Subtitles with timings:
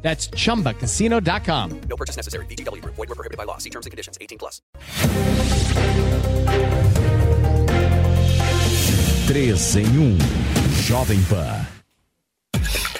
[0.00, 1.80] That's chumbacasino.com.
[1.88, 2.46] No purchase necessary.
[2.46, 2.94] VGW Group.
[2.94, 3.58] Void were prohibited by law.
[3.58, 4.16] See terms and conditions.
[4.20, 4.62] 18 plus.
[9.26, 10.18] 3 em 1.
[10.86, 11.77] Jovem Pan.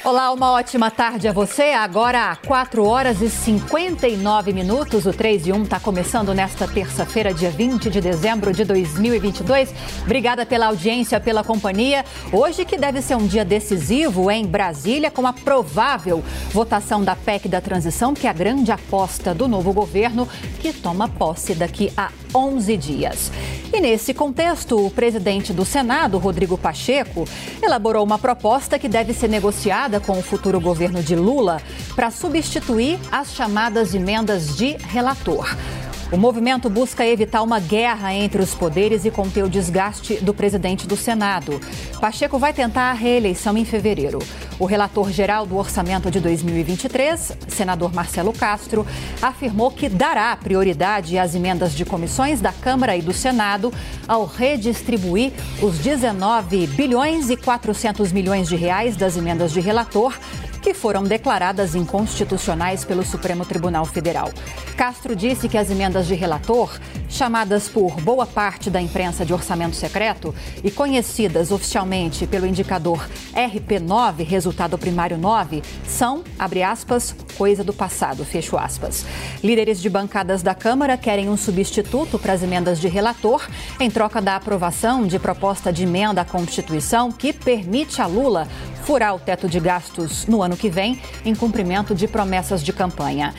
[0.08, 1.64] Olá, uma ótima tarde a você.
[1.64, 5.04] Agora, 4 horas e 59 minutos.
[5.04, 9.68] O 3 e 1 está começando nesta terça-feira, dia 20 de dezembro de 2022.
[10.04, 12.06] Obrigada pela audiência, pela companhia.
[12.32, 17.46] Hoje, que deve ser um dia decisivo em Brasília, com a provável votação da PEC
[17.46, 20.26] da transição, que é a grande aposta do novo governo,
[20.58, 23.30] que toma posse daqui a 11 dias.
[23.70, 27.26] E nesse contexto, o presidente do Senado, Rodrigo Pacheco,
[27.62, 31.60] elaborou uma proposta que deve ser negociada com o futuro governo de Lula
[31.94, 35.48] para substituir as chamadas emendas de relator.
[36.10, 40.86] O movimento busca evitar uma guerra entre os poderes e conter o desgaste do presidente
[40.86, 41.60] do Senado.
[42.00, 44.18] Pacheco vai tentar a reeleição em fevereiro.
[44.58, 48.86] O relator geral do orçamento de 2023, senador Marcelo Castro,
[49.20, 53.70] afirmou que dará prioridade às emendas de comissões da Câmara e do Senado
[54.08, 60.18] ao redistribuir os 19 bilhões e 400 milhões de reais das emendas de relator
[60.68, 64.30] que foram declaradas inconstitucionais pelo Supremo Tribunal Federal.
[64.76, 69.74] Castro disse que as emendas de relator, chamadas por boa parte da imprensa de orçamento
[69.74, 77.72] secreto e conhecidas oficialmente pelo indicador RP9, resultado primário 9, são, abre aspas, coisa do
[77.72, 79.06] passado, fecho aspas.
[79.42, 83.48] Líderes de bancadas da Câmara querem um substituto para as emendas de relator
[83.80, 88.46] em troca da aprovação de proposta de emenda à Constituição que permite a Lula
[88.88, 93.34] furar o teto de gastos no ano que vem, em cumprimento de promessas de campanha.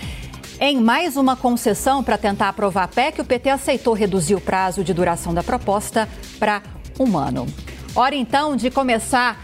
[0.62, 4.84] Em mais uma concessão para tentar aprovar a PEC, o PT aceitou reduzir o prazo
[4.84, 6.08] de duração da proposta
[6.38, 6.62] para
[7.00, 7.48] um ano.
[7.96, 9.44] Hora então de começar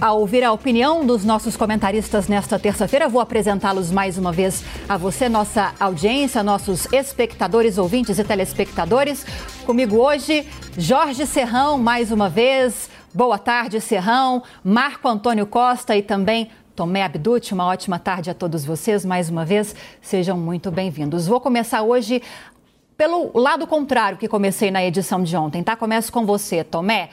[0.00, 3.06] a ouvir a opinião dos nossos comentaristas nesta terça-feira.
[3.06, 9.26] Vou apresentá-los mais uma vez a você, nossa audiência, nossos espectadores, ouvintes e telespectadores.
[9.66, 10.48] Comigo hoje,
[10.78, 12.90] Jorge Serrão, mais uma vez.
[13.14, 17.52] Boa tarde, Serrão, Marco Antônio Costa e também Tomé Abducci.
[17.52, 19.04] Uma ótima tarde a todos vocês.
[19.04, 21.26] Mais uma vez, sejam muito bem-vindos.
[21.26, 22.22] Vou começar hoje
[22.96, 25.76] pelo lado contrário que comecei na edição de ontem, tá?
[25.76, 27.10] Começo com você, Tomé.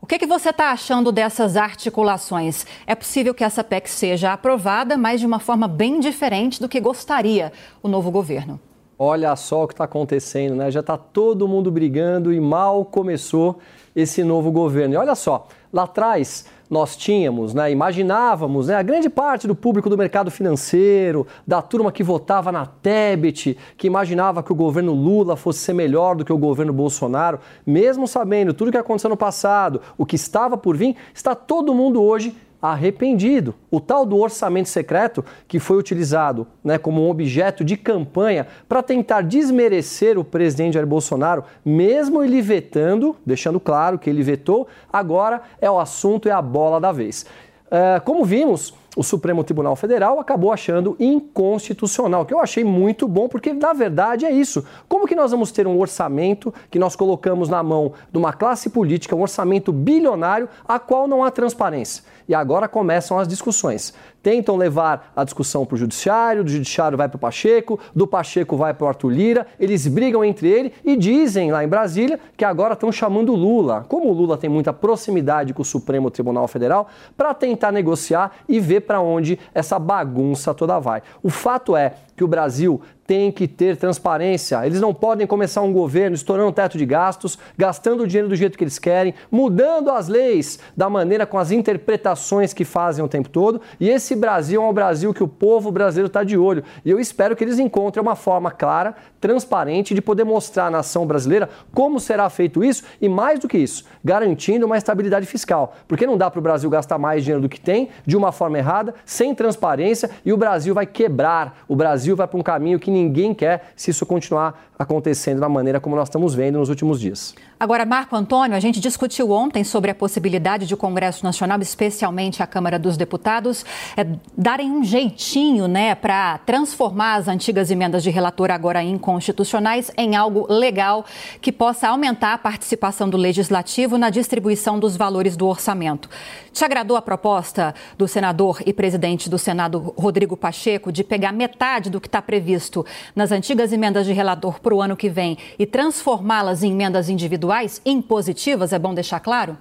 [0.00, 2.64] O que, que você está achando dessas articulações?
[2.86, 6.80] É possível que essa PEC seja aprovada, mas de uma forma bem diferente do que
[6.80, 8.58] gostaria o novo governo.
[8.98, 10.70] Olha só o que está acontecendo, né?
[10.70, 13.58] Já está todo mundo brigando e mal começou
[13.94, 14.94] esse novo governo.
[14.94, 19.90] E olha só, lá atrás nós tínhamos, né, imaginávamos, né, a grande parte do público
[19.90, 25.36] do mercado financeiro, da turma que votava na Tebet, que imaginava que o governo Lula
[25.36, 29.16] fosse ser melhor do que o governo Bolsonaro, mesmo sabendo tudo o que aconteceu no
[29.16, 32.34] passado, o que estava por vir, está todo mundo hoje
[32.72, 33.54] arrependido.
[33.70, 38.82] O tal do orçamento secreto, que foi utilizado né, como um objeto de campanha para
[38.82, 45.42] tentar desmerecer o presidente Jair Bolsonaro, mesmo ele vetando, deixando claro que ele vetou, agora
[45.60, 47.26] é o assunto, é a bola da vez.
[47.66, 53.28] Uh, como vimos, o Supremo Tribunal Federal acabou achando inconstitucional, que eu achei muito bom,
[53.28, 54.64] porque na verdade é isso.
[54.88, 58.70] Como que nós vamos ter um orçamento que nós colocamos na mão de uma classe
[58.70, 62.04] política, um orçamento bilionário, a qual não há transparência?
[62.28, 63.92] E agora começam as discussões
[64.24, 68.56] tentam levar a discussão para o judiciário, do judiciário vai para o Pacheco, do Pacheco
[68.56, 72.44] vai para o Arthur Lira, eles brigam entre ele e dizem lá em Brasília que
[72.44, 76.88] agora estão chamando Lula, como o Lula tem muita proximidade com o Supremo Tribunal Federal,
[77.14, 81.02] para tentar negociar e ver para onde essa bagunça toda vai.
[81.22, 84.64] O fato é que o Brasil tem que ter transparência.
[84.66, 88.36] Eles não podem começar um governo estourando o teto de gastos, gastando o dinheiro do
[88.36, 93.08] jeito que eles querem, mudando as leis da maneira com as interpretações que fazem o
[93.08, 93.60] tempo todo.
[93.78, 96.64] E esse Brasil é um Brasil que o povo brasileiro está de olho.
[96.84, 101.06] E eu espero que eles encontrem uma forma clara, transparente de poder mostrar à nação
[101.06, 105.76] brasileira como será feito isso e, mais do que isso, garantindo uma estabilidade fiscal.
[105.86, 108.58] Porque não dá para o Brasil gastar mais dinheiro do que tem, de uma forma
[108.58, 111.64] errada, sem transparência, e o Brasil vai quebrar.
[111.68, 115.80] O Brasil vai para um caminho que ninguém quer se isso continuar acontecendo da maneira
[115.80, 117.34] como nós estamos vendo nos últimos dias.
[117.58, 122.42] Agora, Marco Antônio, a gente discutiu ontem sobre a possibilidade de o Congresso Nacional, especialmente
[122.42, 123.64] a Câmara dos Deputados,
[123.96, 124.06] é,
[124.36, 130.46] darem um jeitinho né, para transformar as antigas emendas de relator agora inconstitucionais em algo
[130.52, 131.04] legal
[131.40, 136.10] que possa aumentar a participação do Legislativo na distribuição dos valores do orçamento.
[136.52, 141.90] Te agradou a proposta do senador e presidente do Senado, Rodrigo Pacheco, de pegar metade
[141.90, 142.84] do que está previsto
[143.14, 147.82] nas antigas emendas de relator para o ano que vem e transformá-las em emendas individuais,
[147.84, 149.58] impositivas, é bom deixar claro?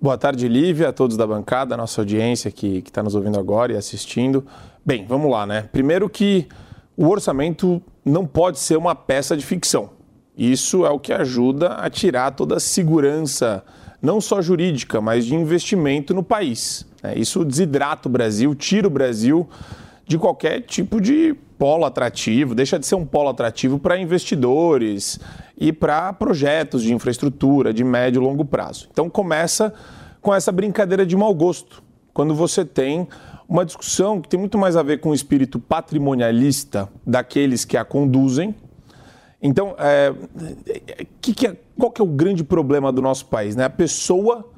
[0.00, 3.72] Boa tarde, Lívia, a todos da bancada, a nossa audiência que está nos ouvindo agora
[3.72, 4.46] e assistindo.
[4.86, 5.68] Bem, vamos lá, né?
[5.72, 6.46] Primeiro que
[6.96, 9.90] o orçamento não pode ser uma peça de ficção.
[10.36, 13.64] Isso é o que ajuda a tirar toda a segurança,
[14.00, 16.86] não só jurídica, mas de investimento no país.
[17.02, 17.14] Né?
[17.16, 19.48] Isso desidrata o Brasil, tira o Brasil
[20.06, 25.18] de qualquer tipo de polo atrativo, deixa de ser um polo atrativo para investidores
[25.56, 28.88] e para projetos de infraestrutura de médio e longo prazo.
[28.92, 29.74] Então começa
[30.22, 31.82] com essa brincadeira de mau gosto,
[32.14, 33.08] quando você tem
[33.48, 37.84] uma discussão que tem muito mais a ver com o espírito patrimonialista daqueles que a
[37.84, 38.54] conduzem.
[39.40, 40.12] Então, é,
[41.20, 43.56] que que é, qual que é o grande problema do nosso país?
[43.56, 43.64] Né?
[43.64, 44.50] A pessoa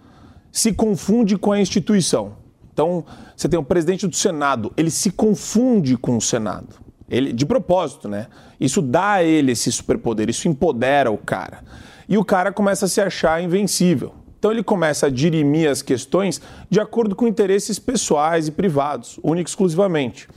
[0.50, 2.32] se confunde com a instituição.
[2.72, 3.04] Então,
[3.36, 6.89] você tem o presidente do Senado, ele se confunde com o Senado.
[7.10, 8.28] Ele, de propósito, né?
[8.58, 11.64] Isso dá a ele esse superpoder, isso empodera o cara.
[12.08, 14.14] E o cara começa a se achar invencível.
[14.38, 16.40] Então ele começa a dirimir as questões
[16.70, 20.28] de acordo com interesses pessoais e privados, único e exclusivamente.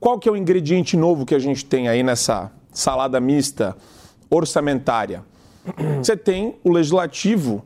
[0.00, 3.76] Qual que é o ingrediente novo que a gente tem aí nessa salada mista
[4.30, 5.22] orçamentária?
[5.98, 7.64] Você tem o legislativo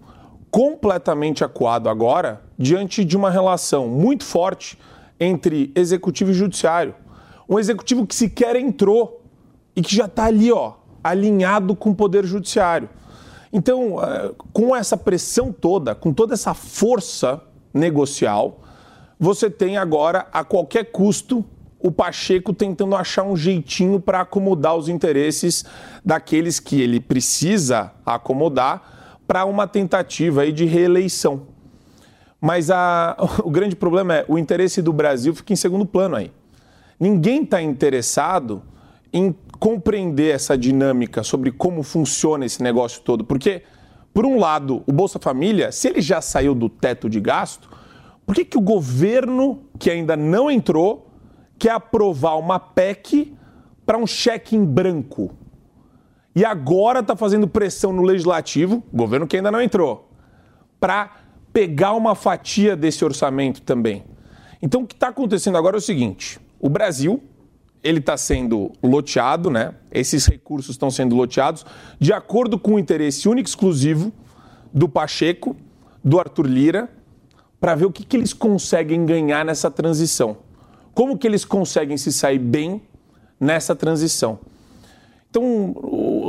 [0.51, 4.79] completamente acuado agora diante de uma relação muito forte
[5.21, 6.95] entre executivo e judiciário.
[7.49, 9.23] Um executivo que sequer entrou
[9.75, 12.89] e que já está ali, ó, alinhado com o poder judiciário.
[13.53, 17.41] Então, eh, com essa pressão toda, com toda essa força
[17.73, 18.61] negocial,
[19.19, 21.45] você tem agora, a qualquer custo,
[21.81, 25.65] o Pacheco tentando achar um jeitinho para acomodar os interesses
[26.05, 31.43] daqueles que ele precisa acomodar para uma tentativa aí de reeleição.
[32.41, 36.33] Mas a, o grande problema é o interesse do Brasil fica em segundo plano aí.
[36.99, 38.63] Ninguém está interessado
[39.13, 43.25] em compreender essa dinâmica sobre como funciona esse negócio todo.
[43.25, 43.63] Porque,
[44.13, 47.69] por um lado, o Bolsa Família, se ele já saiu do teto de gasto,
[48.27, 51.11] por que, que o governo, que ainda não entrou,
[51.59, 53.35] quer aprovar uma PEC
[53.87, 55.35] para um cheque em branco?
[56.35, 60.11] E agora está fazendo pressão no legislativo, governo que ainda não entrou,
[60.79, 61.17] para
[61.53, 64.05] pegar uma fatia desse orçamento também.
[64.61, 67.23] Então, o que está acontecendo agora é o seguinte: o Brasil
[67.83, 69.75] ele está sendo loteado, né?
[69.91, 71.65] Esses recursos estão sendo loteados
[71.99, 74.13] de acordo com o interesse único e exclusivo
[74.73, 75.57] do Pacheco,
[76.03, 76.91] do Arthur Lira,
[77.61, 80.39] para ver o que, que eles conseguem ganhar nessa transição.
[80.95, 82.83] Como que eles conseguem se sair bem
[83.39, 84.41] nessa transição.
[85.31, 85.75] Então,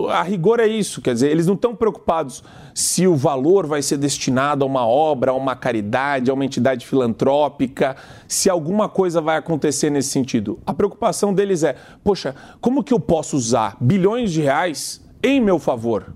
[0.07, 2.43] a rigor é isso, quer dizer, eles não estão preocupados
[2.73, 6.85] se o valor vai ser destinado a uma obra, a uma caridade, a uma entidade
[6.85, 7.95] filantrópica,
[8.27, 10.59] se alguma coisa vai acontecer nesse sentido.
[10.65, 15.59] A preocupação deles é: poxa, como que eu posso usar bilhões de reais em meu
[15.59, 16.13] favor?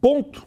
[0.00, 0.46] Ponto.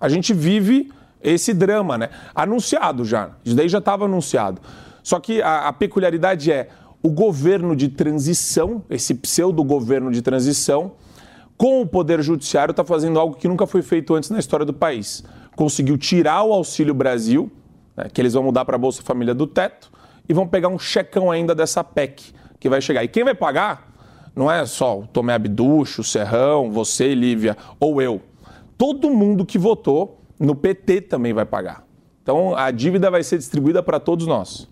[0.00, 2.10] A gente vive esse drama, né?
[2.34, 4.60] Anunciado já, isso daí já estava anunciado.
[5.02, 6.68] Só que a, a peculiaridade é
[7.02, 10.92] o governo de transição, esse pseudo-governo de transição,
[11.58, 14.72] com o Poder Judiciário, está fazendo algo que nunca foi feito antes na história do
[14.72, 15.24] país.
[15.56, 17.50] Conseguiu tirar o Auxílio Brasil,
[17.96, 19.90] né, que eles vão mudar para a Bolsa Família do teto,
[20.28, 23.02] e vão pegar um checão ainda dessa PEC que vai chegar.
[23.02, 23.92] E quem vai pagar
[24.36, 28.22] não é só o Tomé Abducho, o Serrão, você, Lívia, ou eu.
[28.76, 31.84] Todo mundo que votou no PT também vai pagar.
[32.22, 34.68] Então a dívida vai ser distribuída para todos nós.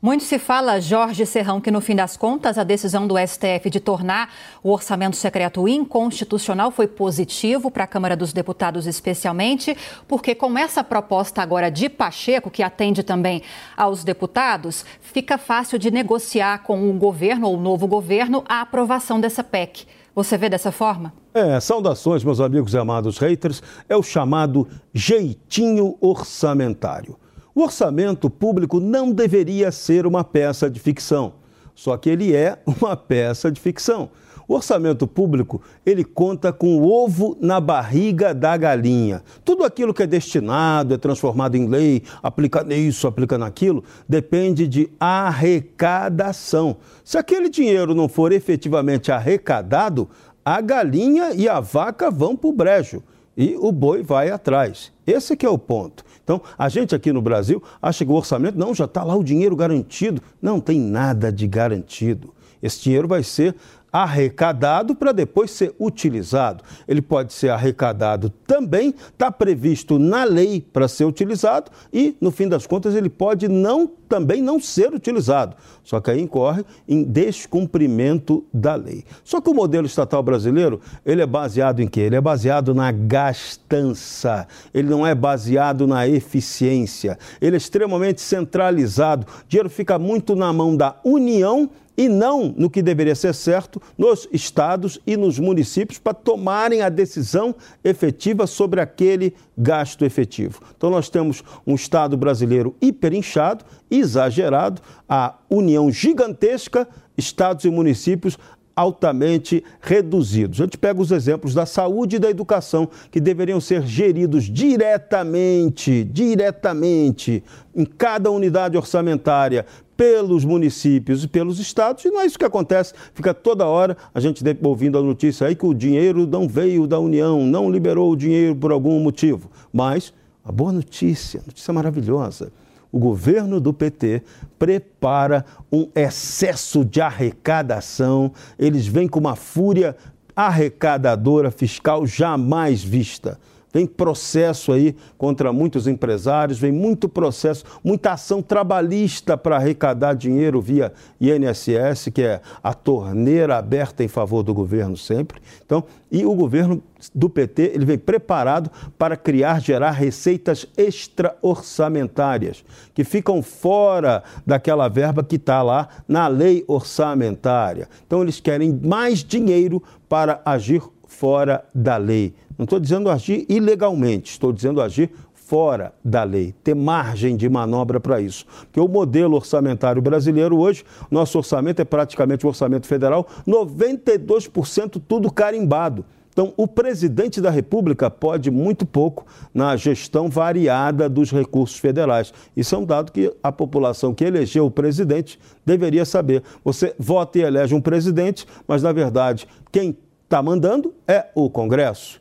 [0.00, 3.80] Muito se fala, Jorge Serrão, que no fim das contas a decisão do STF de
[3.80, 9.76] tornar o orçamento secreto inconstitucional foi positivo para a Câmara dos Deputados, especialmente,
[10.06, 13.42] porque com essa proposta agora de Pacheco, que atende também
[13.76, 19.20] aos deputados, fica fácil de negociar com o governo ou o novo governo a aprovação
[19.20, 19.84] dessa PEC.
[20.14, 21.12] Você vê dessa forma?
[21.34, 23.60] É, saudações, meus amigos e amados haters.
[23.88, 27.16] É o chamado jeitinho orçamentário.
[27.58, 31.32] O orçamento público não deveria ser uma peça de ficção,
[31.74, 34.10] só que ele é uma peça de ficção.
[34.46, 39.24] O orçamento público, ele conta com o ovo na barriga da galinha.
[39.44, 44.88] Tudo aquilo que é destinado, é transformado em lei, aplica nisso, aplica naquilo, depende de
[45.00, 46.76] arrecadação.
[47.02, 50.08] Se aquele dinheiro não for efetivamente arrecadado,
[50.44, 53.02] a galinha e a vaca vão para o brejo
[53.36, 54.92] e o boi vai atrás.
[55.04, 56.04] Esse que é o ponto.
[56.28, 59.24] Então, a gente aqui no Brasil acha que o orçamento, não, já está lá o
[59.24, 60.20] dinheiro garantido.
[60.42, 62.34] Não tem nada de garantido.
[62.62, 63.54] Esse dinheiro vai ser
[63.92, 66.62] arrecadado para depois ser utilizado.
[66.86, 72.48] Ele pode ser arrecadado também, está previsto na lei para ser utilizado e, no fim
[72.48, 75.56] das contas, ele pode não também não ser utilizado.
[75.84, 79.04] Só que aí incorre em descumprimento da lei.
[79.22, 82.00] Só que o modelo estatal brasileiro, ele é baseado em quê?
[82.00, 84.46] Ele é baseado na gastança.
[84.72, 87.18] Ele não é baseado na eficiência.
[87.40, 89.26] Ele é extremamente centralizado.
[89.44, 93.82] O dinheiro fica muito na mão da União e não no que deveria ser certo
[93.98, 97.52] nos estados e nos municípios para tomarem a decisão
[97.82, 100.62] efetiva sobre aquele gasto efetivo.
[100.76, 106.86] Então nós temos um estado brasileiro hiperinchado, exagerado, a união gigantesca,
[107.16, 108.38] estados e municípios
[108.78, 110.60] altamente reduzidos.
[110.60, 116.04] A gente pega os exemplos da saúde e da educação, que deveriam ser geridos diretamente,
[116.04, 117.42] diretamente,
[117.74, 119.66] em cada unidade orçamentária,
[119.96, 122.94] pelos municípios e pelos estados, e não é isso que acontece.
[123.12, 127.00] Fica toda hora a gente ouvindo a notícia aí que o dinheiro não veio da
[127.00, 129.50] União, não liberou o dinheiro por algum motivo.
[129.72, 132.52] Mas a boa notícia, notícia maravilhosa,
[132.90, 134.22] o governo do PT
[134.58, 139.96] prepara um excesso de arrecadação, eles vêm com uma fúria
[140.34, 143.38] arrecadadora fiscal jamais vista.
[143.78, 150.60] Vem processo aí contra muitos empresários, vem muito processo, muita ação trabalhista para arrecadar dinheiro
[150.60, 155.40] via INSS, que é a torneira aberta em favor do governo sempre.
[155.64, 156.82] Então, e o governo
[157.14, 158.68] do PT, ele vem preparado
[158.98, 166.64] para criar, gerar receitas extra-orçamentárias, que ficam fora daquela verba que está lá na lei
[166.66, 167.88] orçamentária.
[168.04, 172.34] Então, eles querem mais dinheiro para agir fora da lei.
[172.58, 177.98] Não estou dizendo agir ilegalmente, estou dizendo agir fora da lei, ter margem de manobra
[177.98, 178.44] para isso.
[178.66, 185.32] Porque o modelo orçamentário brasileiro hoje, nosso orçamento é praticamente o orçamento federal, 92% tudo
[185.32, 186.04] carimbado.
[186.30, 192.32] Então, o presidente da República pode muito pouco na gestão variada dos recursos federais.
[192.56, 196.42] Isso é um dado que a população que elegeu o presidente deveria saber.
[196.62, 202.20] Você vota e elege um presidente, mas, na verdade, quem está mandando é o Congresso.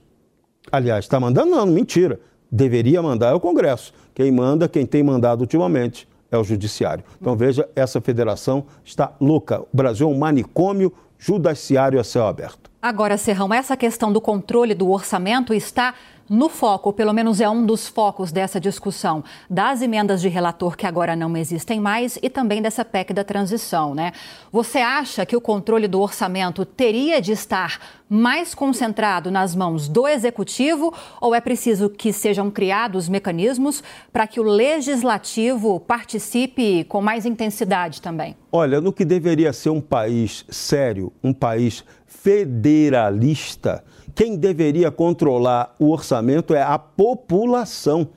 [0.71, 1.51] Aliás, está mandando?
[1.51, 2.19] Não, mentira.
[2.51, 3.93] Deveria mandar é o Congresso.
[4.13, 7.03] Quem manda, quem tem mandado ultimamente, é o Judiciário.
[7.19, 9.62] Então veja, essa federação está louca.
[9.62, 12.69] O Brasil é um manicômio judiciário a céu aberto.
[12.81, 15.95] Agora, Serrão, essa questão do controle do orçamento está
[16.29, 20.86] no foco, pelo menos é um dos focos dessa discussão, das emendas de relator que
[20.86, 24.12] agora não existem mais e também dessa PEC da transição, né?
[24.51, 27.79] Você acha que o controle do orçamento teria de estar
[28.10, 34.39] mais concentrado nas mãos do executivo ou é preciso que sejam criados mecanismos para que
[34.39, 38.36] o legislativo participe com mais intensidade também?
[38.51, 43.84] Olha, no que deveria ser um país sério, um país federalista,
[44.17, 48.09] quem deveria controlar o orçamento é a população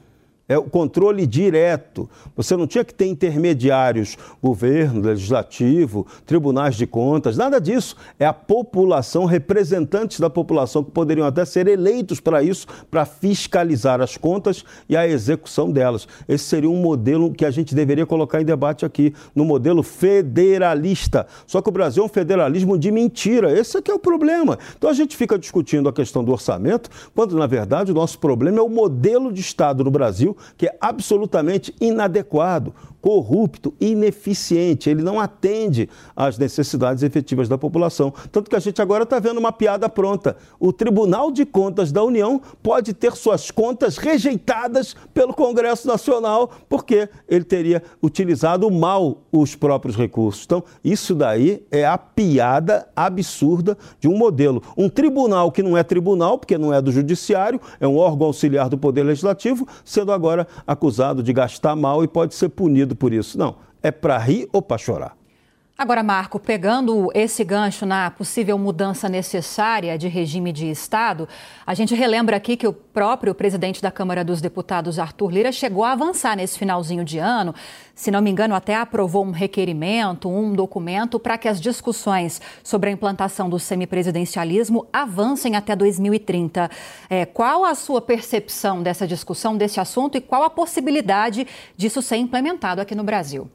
[0.50, 2.10] é o controle direto.
[2.34, 7.94] Você não tinha que ter intermediários, governo, legislativo, tribunais de contas, nada disso.
[8.18, 14.00] É a população, representantes da população que poderiam até ser eleitos para isso, para fiscalizar
[14.00, 16.08] as contas e a execução delas.
[16.28, 21.28] Esse seria um modelo que a gente deveria colocar em debate aqui, no modelo federalista.
[21.46, 23.56] Só que o Brasil é um federalismo de mentira.
[23.56, 24.58] Esse é que é o problema.
[24.76, 28.58] Então a gente fica discutindo a questão do orçamento, quando na verdade o nosso problema
[28.58, 35.18] é o modelo de Estado no Brasil que é absolutamente inadequado corrupto, ineficiente, ele não
[35.18, 38.12] atende às necessidades efetivas da população.
[38.30, 40.36] Tanto que a gente agora está vendo uma piada pronta.
[40.58, 47.08] O Tribunal de Contas da União pode ter suas contas rejeitadas pelo Congresso Nacional porque
[47.28, 50.44] ele teria utilizado mal os próprios recursos.
[50.44, 54.62] Então, isso daí é a piada absurda de um modelo.
[54.76, 58.68] Um tribunal que não é tribunal, porque não é do judiciário, é um órgão auxiliar
[58.68, 63.38] do Poder Legislativo, sendo agora acusado de gastar mal e pode ser punido por isso.
[63.38, 65.19] Não, é para rir ou para chorar.
[65.80, 71.26] Agora, Marco, pegando esse gancho na possível mudança necessária de regime de Estado,
[71.66, 75.82] a gente relembra aqui que o próprio presidente da Câmara dos Deputados, Arthur Lira, chegou
[75.82, 77.54] a avançar nesse finalzinho de ano.
[77.94, 82.90] Se não me engano, até aprovou um requerimento, um documento para que as discussões sobre
[82.90, 86.70] a implantação do semipresidencialismo avancem até 2030.
[87.08, 92.16] É, qual a sua percepção dessa discussão, desse assunto e qual a possibilidade disso ser
[92.16, 93.50] implementado aqui no Brasil?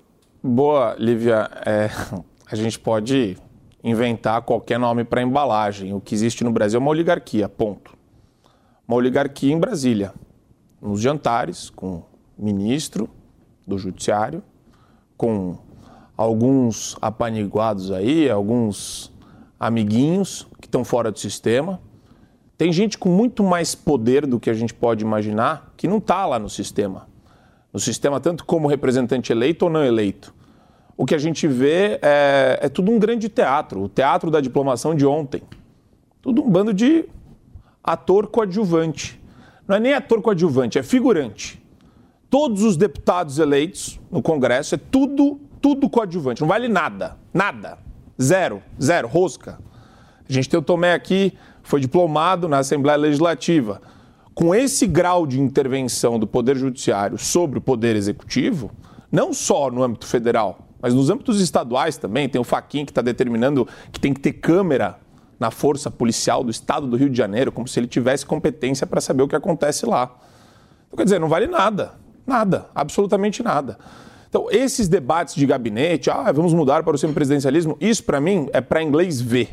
[0.48, 1.50] Boa, Lívia.
[1.66, 1.90] É,
[2.46, 3.36] a gente pode
[3.84, 5.92] inventar qualquer nome para embalagem.
[5.92, 7.98] O que existe no Brasil é uma oligarquia, ponto.
[8.88, 10.14] Uma oligarquia em Brasília,
[10.80, 12.04] nos jantares com
[12.38, 13.10] ministro
[13.66, 14.44] do Judiciário,
[15.18, 15.58] com
[16.16, 19.12] alguns apaniguados aí, alguns
[19.60, 21.82] amiguinhos que estão fora do sistema.
[22.56, 26.24] Tem gente com muito mais poder do que a gente pode imaginar que não está
[26.24, 27.15] lá no sistema.
[27.76, 30.34] No sistema, tanto como representante eleito ou não eleito.
[30.96, 34.96] O que a gente vê é, é tudo um grande teatro o teatro da diplomação
[34.96, 35.42] de ontem.
[36.22, 37.04] Tudo um bando de
[37.84, 39.22] ator coadjuvante.
[39.68, 41.62] Não é nem ator coadjuvante, é figurante.
[42.30, 46.40] Todos os deputados eleitos no Congresso é tudo, tudo coadjuvante.
[46.40, 47.18] Não vale nada.
[47.34, 47.78] Nada.
[48.22, 48.64] Zero.
[48.82, 49.10] Zero.
[49.10, 49.60] Rosca.
[50.30, 53.82] A gente tem o Tomé aqui, foi diplomado na Assembleia Legislativa.
[54.36, 58.70] Com esse grau de intervenção do Poder Judiciário sobre o Poder Executivo,
[59.10, 63.02] não só no âmbito federal, mas nos âmbitos estaduais também, tem o Faquin que está
[63.02, 65.00] determinando que tem que ter câmera
[65.40, 69.00] na força policial do estado do Rio de Janeiro, como se ele tivesse competência para
[69.00, 70.14] saber o que acontece lá.
[70.86, 71.94] Então, quer dizer, não vale nada.
[72.28, 73.78] Nada, absolutamente nada.
[74.28, 78.60] Então, esses debates de gabinete, ah, vamos mudar para o semipresidencialismo, isso para mim é
[78.60, 79.50] para inglês ver.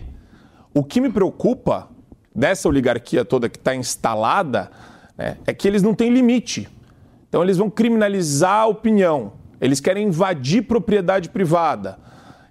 [0.74, 1.88] O que me preocupa
[2.34, 4.70] dessa oligarquia toda que está instalada
[5.16, 6.68] né, é que eles não têm limite.
[7.28, 11.98] Então, eles vão criminalizar a opinião, eles querem invadir propriedade privada,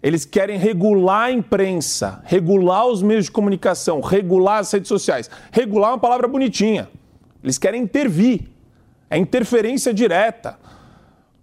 [0.02, 5.30] eles querem regular a imprensa, regular os meios de comunicação, regular as redes sociais.
[5.52, 6.90] Regular é uma palavra bonitinha.
[7.44, 8.48] Eles querem intervir.
[9.10, 10.58] É interferência direta.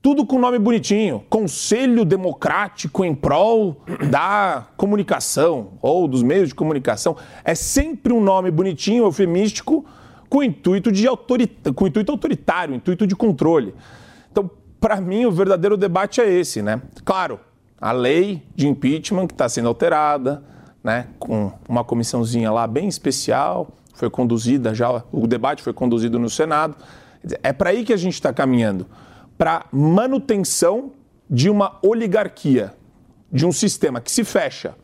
[0.00, 1.24] Tudo com nome bonitinho.
[1.28, 7.16] Conselho Democrático em prol da comunicação ou dos meios de comunicação.
[7.44, 9.84] É sempre um nome bonitinho, eufemístico,
[10.28, 11.04] com intuito, de
[11.74, 13.74] com intuito autoritário, intuito de controle.
[14.30, 14.48] Então,
[14.80, 16.80] para mim, o verdadeiro debate é esse, né?
[17.04, 17.40] Claro,
[17.80, 20.44] a lei de impeachment que está sendo alterada,
[20.82, 26.30] né, com uma comissãozinha lá bem especial, foi conduzida já, o debate foi conduzido no
[26.30, 26.76] Senado.
[27.42, 28.86] É para aí que a gente está caminhando
[29.38, 30.92] para manutenção
[31.30, 32.74] de uma oligarquia,
[33.32, 34.74] de um sistema que se fecha.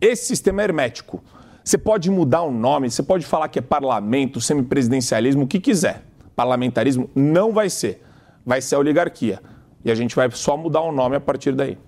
[0.00, 1.24] Esse sistema é hermético.
[1.64, 6.02] Você pode mudar o nome, você pode falar que é parlamento, semipresidencialismo, o que quiser.
[6.36, 8.04] Parlamentarismo não vai ser.
[8.44, 9.40] Vai ser a oligarquia.
[9.84, 11.78] E a gente vai só mudar o nome a partir daí.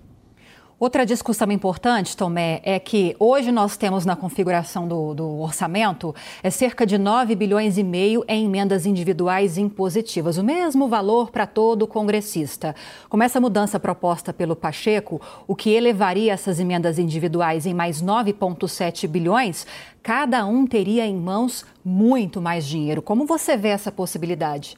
[0.77, 6.49] Outra discussão importante, Tomé, é que hoje nós temos na configuração do, do, orçamento é
[6.49, 11.87] cerca de 9 bilhões e meio em emendas individuais impositivas, o mesmo valor para todo
[11.87, 12.75] congressista.
[13.07, 19.07] Com essa mudança proposta pelo Pacheco, o que elevaria essas emendas individuais em mais 9,7
[19.07, 19.65] bilhões,
[20.03, 23.01] cada um teria em mãos muito mais dinheiro.
[23.01, 24.75] Como você vê essa possibilidade?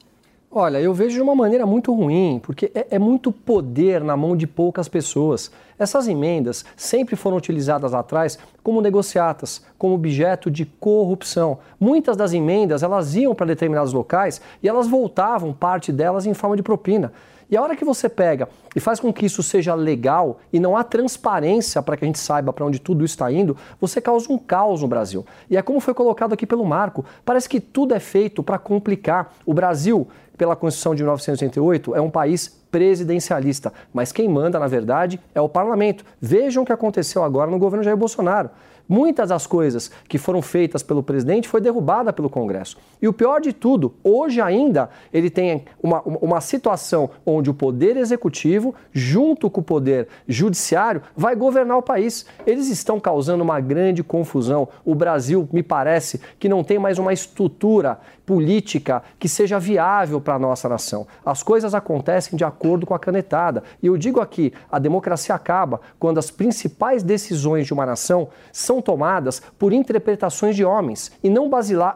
[0.50, 4.34] Olha, eu vejo de uma maneira muito ruim, porque é, é, muito poder na mão
[4.34, 5.50] de poucas pessoas.
[5.78, 11.58] Essas emendas sempre foram utilizadas lá atrás como negociatas, como objeto de corrupção.
[11.78, 16.56] Muitas das emendas elas iam para determinados locais e elas voltavam parte delas em forma
[16.56, 17.12] de propina.
[17.50, 20.76] E a hora que você pega e faz com que isso seja legal e não
[20.76, 24.36] há transparência para que a gente saiba para onde tudo está indo, você causa um
[24.36, 25.24] caos no Brasil.
[25.48, 29.34] E é como foi colocado aqui pelo Marco: parece que tudo é feito para complicar.
[29.46, 30.06] O Brasil,
[30.36, 35.48] pela Constituição de 1988, é um país presidencialista, mas quem manda, na verdade, é o
[35.48, 36.04] parlamento.
[36.20, 38.50] Vejam o que aconteceu agora no governo Jair Bolsonaro.
[38.88, 42.78] Muitas das coisas que foram feitas pelo presidente foi derrubada pelo Congresso.
[43.02, 47.96] E o pior de tudo, hoje ainda ele tem uma, uma situação onde o poder
[47.96, 52.24] executivo, junto com o poder judiciário, vai governar o país.
[52.46, 54.68] Eles estão causando uma grande confusão.
[54.84, 60.34] O Brasil, me parece, que não tem mais uma estrutura política que seja viável para
[60.34, 61.06] a nossa nação.
[61.24, 63.64] As coisas acontecem de acordo com a canetada.
[63.82, 68.82] E eu digo aqui, a democracia acaba quando as principais decisões de uma nação são
[68.82, 71.48] tomadas por interpretações de homens e não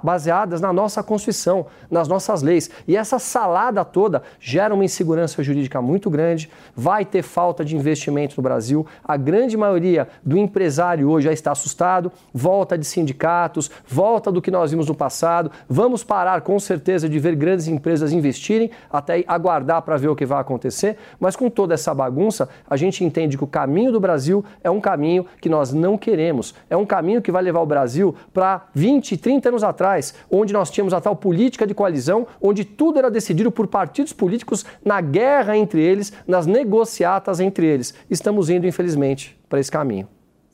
[0.02, 2.70] baseadas na nossa Constituição, nas nossas leis.
[2.88, 8.36] E essa salada toda gera uma insegurança jurídica muito grande, vai ter falta de investimento
[8.38, 8.86] no Brasil.
[9.04, 14.50] A grande maioria do empresário hoje já está assustado, volta de sindicatos, volta do que
[14.50, 15.50] nós vimos no passado.
[15.68, 20.26] Vamos parar com certeza de ver grandes empresas investirem, até aguardar para ver o que
[20.26, 20.96] vai acontecer.
[21.18, 24.80] Mas com toda essa bagunça, a gente entende que o caminho do Brasil é um
[24.80, 26.32] caminho que nós não queremos
[26.68, 30.70] é um caminho que vai levar o Brasil para 20, 30 anos atrás, onde nós
[30.70, 35.56] tínhamos a tal política de coalizão, onde tudo era decidido por partidos políticos na guerra
[35.56, 37.94] entre eles, nas negociatas entre eles.
[38.10, 40.08] Estamos indo, infelizmente, para esse caminho.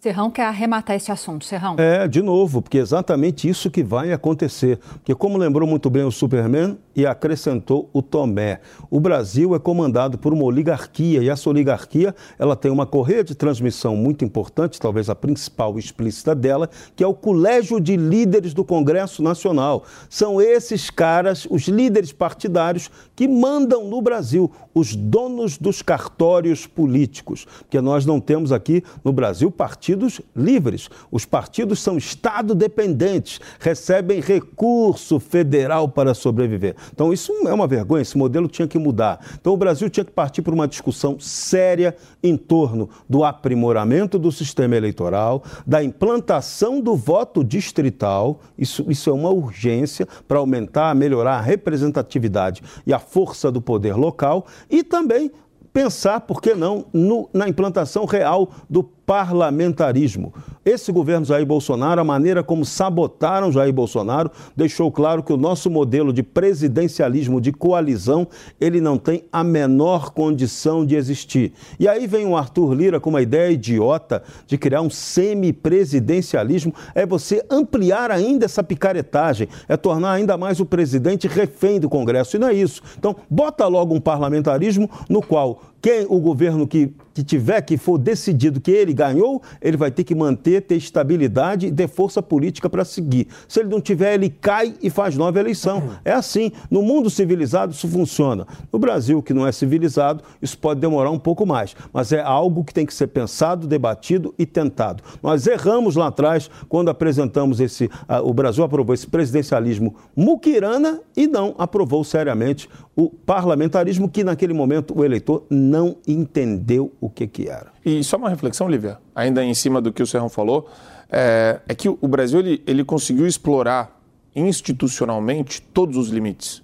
[0.08, 1.76] Serrão quer arrematar esse assunto, Serrão.
[1.76, 4.78] É, de novo, porque é exatamente isso que vai acontecer.
[4.78, 10.16] Porque, como lembrou muito bem o Superman e acrescentou o Tomé, o Brasil é comandado
[10.16, 15.10] por uma oligarquia e essa oligarquia ela tem uma correia de transmissão muito importante, talvez
[15.10, 19.84] a principal explícita dela, que é o Colégio de Líderes do Congresso Nacional.
[20.08, 27.46] São esses caras, os líderes partidários, que mandam no Brasil, os donos dos cartórios políticos.
[27.58, 30.88] Porque nós não temos aqui no Brasil partidos partidos livres.
[31.10, 36.76] Os partidos são Estado dependentes, recebem recurso federal para sobreviver.
[36.92, 39.18] Então, isso é uma vergonha, esse modelo tinha que mudar.
[39.40, 44.30] Então, o Brasil tinha que partir para uma discussão séria em torno do aprimoramento do
[44.30, 48.40] sistema eleitoral, da implantação do voto distrital.
[48.56, 53.94] Isso, isso é uma urgência para aumentar, melhorar a representatividade e a força do poder
[53.94, 55.30] local e também
[55.72, 60.34] pensar, por que não, no, na implantação real do parlamentarismo.
[60.62, 65.70] Esse governo Jair Bolsonaro, a maneira como sabotaram Jair Bolsonaro, deixou claro que o nosso
[65.70, 68.28] modelo de presidencialismo de coalizão,
[68.60, 71.54] ele não tem a menor condição de existir.
[71.80, 77.06] E aí vem o Arthur Lira com uma ideia idiota de criar um semipresidencialismo, é
[77.06, 82.36] você ampliar ainda essa picaretagem, é tornar ainda mais o presidente refém do Congresso.
[82.36, 82.82] E não é isso.
[82.98, 87.98] Então, bota logo um parlamentarismo no qual quem o governo que, que tiver, que for
[87.98, 92.70] decidido que ele ganhou, ele vai ter que manter, ter estabilidade e ter força política
[92.70, 93.26] para seguir.
[93.48, 95.82] Se ele não tiver, ele cai e faz nova eleição.
[96.04, 96.52] É assim.
[96.70, 98.46] No mundo civilizado isso funciona.
[98.72, 101.74] No Brasil, que não é civilizado, isso pode demorar um pouco mais.
[101.92, 105.02] Mas é algo que tem que ser pensado, debatido e tentado.
[105.20, 107.90] Nós erramos lá atrás quando apresentamos esse.
[108.22, 114.96] o Brasil aprovou esse presidencialismo muquirana e não aprovou seriamente o parlamentarismo que naquele momento
[114.96, 117.72] o eleitor não entendeu o que, que era.
[117.84, 120.68] E só uma reflexão, Lívia, ainda em cima do que o Serrão falou,
[121.10, 123.98] é, é que o Brasil ele, ele conseguiu explorar
[124.34, 126.62] institucionalmente todos os limites.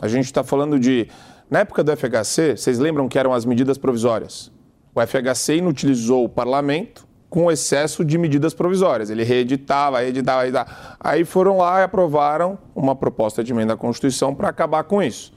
[0.00, 1.08] A gente está falando de.
[1.50, 4.52] Na época do FHC, vocês lembram que eram as medidas provisórias?
[4.94, 9.10] O FHC inutilizou o parlamento com excesso de medidas provisórias.
[9.10, 10.70] Ele reeditava, reeditava, reeditava.
[10.98, 15.32] Aí foram lá e aprovaram uma proposta de emenda à Constituição para acabar com isso.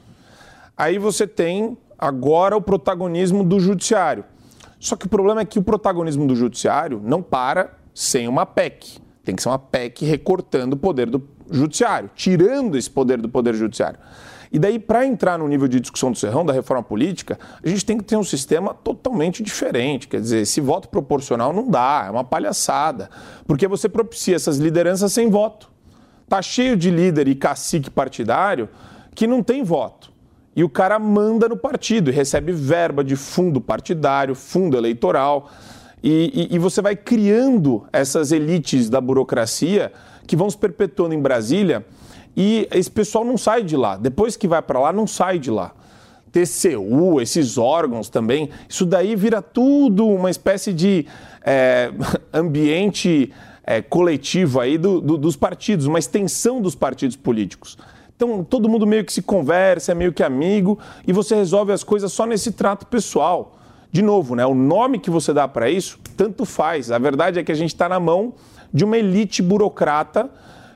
[0.76, 4.24] Aí você tem agora o protagonismo do judiciário.
[4.84, 8.98] Só que o problema é que o protagonismo do judiciário não para sem uma PEC.
[9.24, 13.54] Tem que ser uma PEC recortando o poder do judiciário, tirando esse poder do poder
[13.54, 13.98] judiciário.
[14.52, 17.82] E daí, para entrar no nível de discussão do Serrão, da reforma política, a gente
[17.82, 20.06] tem que ter um sistema totalmente diferente.
[20.06, 23.08] Quer dizer, esse voto proporcional não dá, é uma palhaçada.
[23.46, 25.72] Porque você propicia essas lideranças sem voto.
[26.28, 28.68] Tá cheio de líder e cacique partidário
[29.14, 30.13] que não tem voto
[30.56, 35.50] e o cara manda no partido e recebe verba de fundo partidário, fundo eleitoral.
[36.02, 39.92] E, e, e, você vai criando essas elites da burocracia
[40.26, 41.84] que vão se perpetuando em Brasília
[42.36, 43.96] e esse pessoal não sai de lá.
[43.96, 45.72] Depois que vai para lá, não sai de lá.
[46.30, 51.06] TCU, esses órgãos também, isso daí vira tudo uma espécie de
[51.44, 51.92] é,
[52.32, 53.32] ambiente
[53.64, 57.78] é, coletivo aí do, do, dos partidos, uma extensão dos partidos políticos.
[58.16, 61.82] Então todo mundo meio que se conversa, é meio que amigo e você resolve as
[61.82, 63.58] coisas só nesse trato pessoal.
[63.90, 66.90] De novo, né, o nome que você dá para isso, tanto faz.
[66.90, 68.34] A verdade é que a gente está na mão
[68.72, 70.28] de uma elite burocrata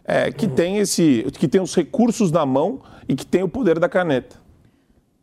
[0.05, 3.79] é, que, tem esse, que tem os recursos na mão e que tem o poder
[3.79, 4.37] da caneta.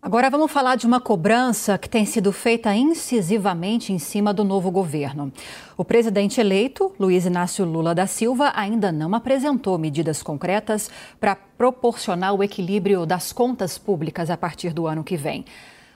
[0.06, 4.70] Agora vamos falar de uma cobrança que tem sido feita incisivamente em cima do novo
[4.70, 5.34] governo.
[5.76, 12.36] O presidente eleito, Luiz Inácio Lula da Silva, ainda não apresentou medidas concretas para proporcionar
[12.36, 15.44] o equilíbrio das contas públicas a partir do ano que vem.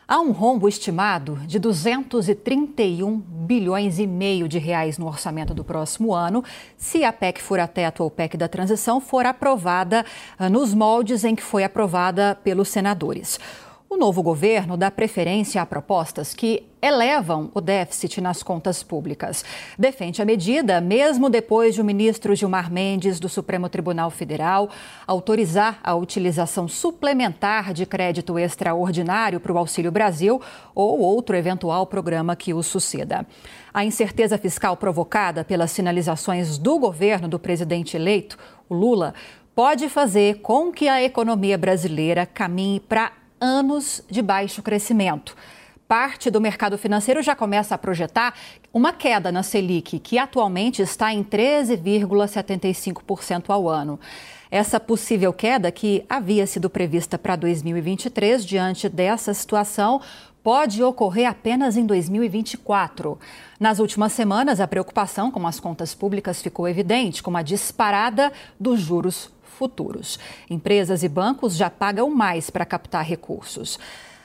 [0.08, 6.16] Há um rombo estimado de 231 bilhões e meio de reais no orçamento do próximo
[6.16, 6.44] ano,
[6.76, 10.04] se a PEC fura-teto ou PEC da transição for aprovada
[10.40, 13.40] ah, nos moldes em que foi aprovada pelos senadores.
[13.92, 19.44] O novo governo dá preferência a propostas que elevam o déficit nas contas públicas.
[19.80, 24.70] Defende a medida, mesmo depois de o ministro Gilmar Mendes, do Supremo Tribunal Federal,
[25.08, 30.40] autorizar a utilização suplementar de crédito extraordinário para o Auxílio Brasil
[30.76, 33.26] ou outro eventual programa que o suceda.
[33.74, 38.38] A incerteza fiscal provocada pelas sinalizações do governo do presidente eleito,
[38.70, 39.16] o Lula,
[39.56, 45.36] pode fazer com que a economia brasileira caminhe para anos de baixo crescimento.
[45.88, 48.36] Parte do mercado financeiro já começa a projetar
[48.72, 54.00] uma queda na Selic, que atualmente está em 13,75% ao ano.
[54.52, 60.00] Essa possível queda, que havia sido prevista para 2023, diante dessa situação,
[60.44, 63.20] pode ocorrer apenas em 2024.
[63.60, 68.80] Nas últimas semanas, a preocupação com as contas públicas ficou evidente, com a disparada dos
[68.80, 70.18] juros futuros.
[70.50, 73.78] Empresas e bancos já pagam mais para captar recursos.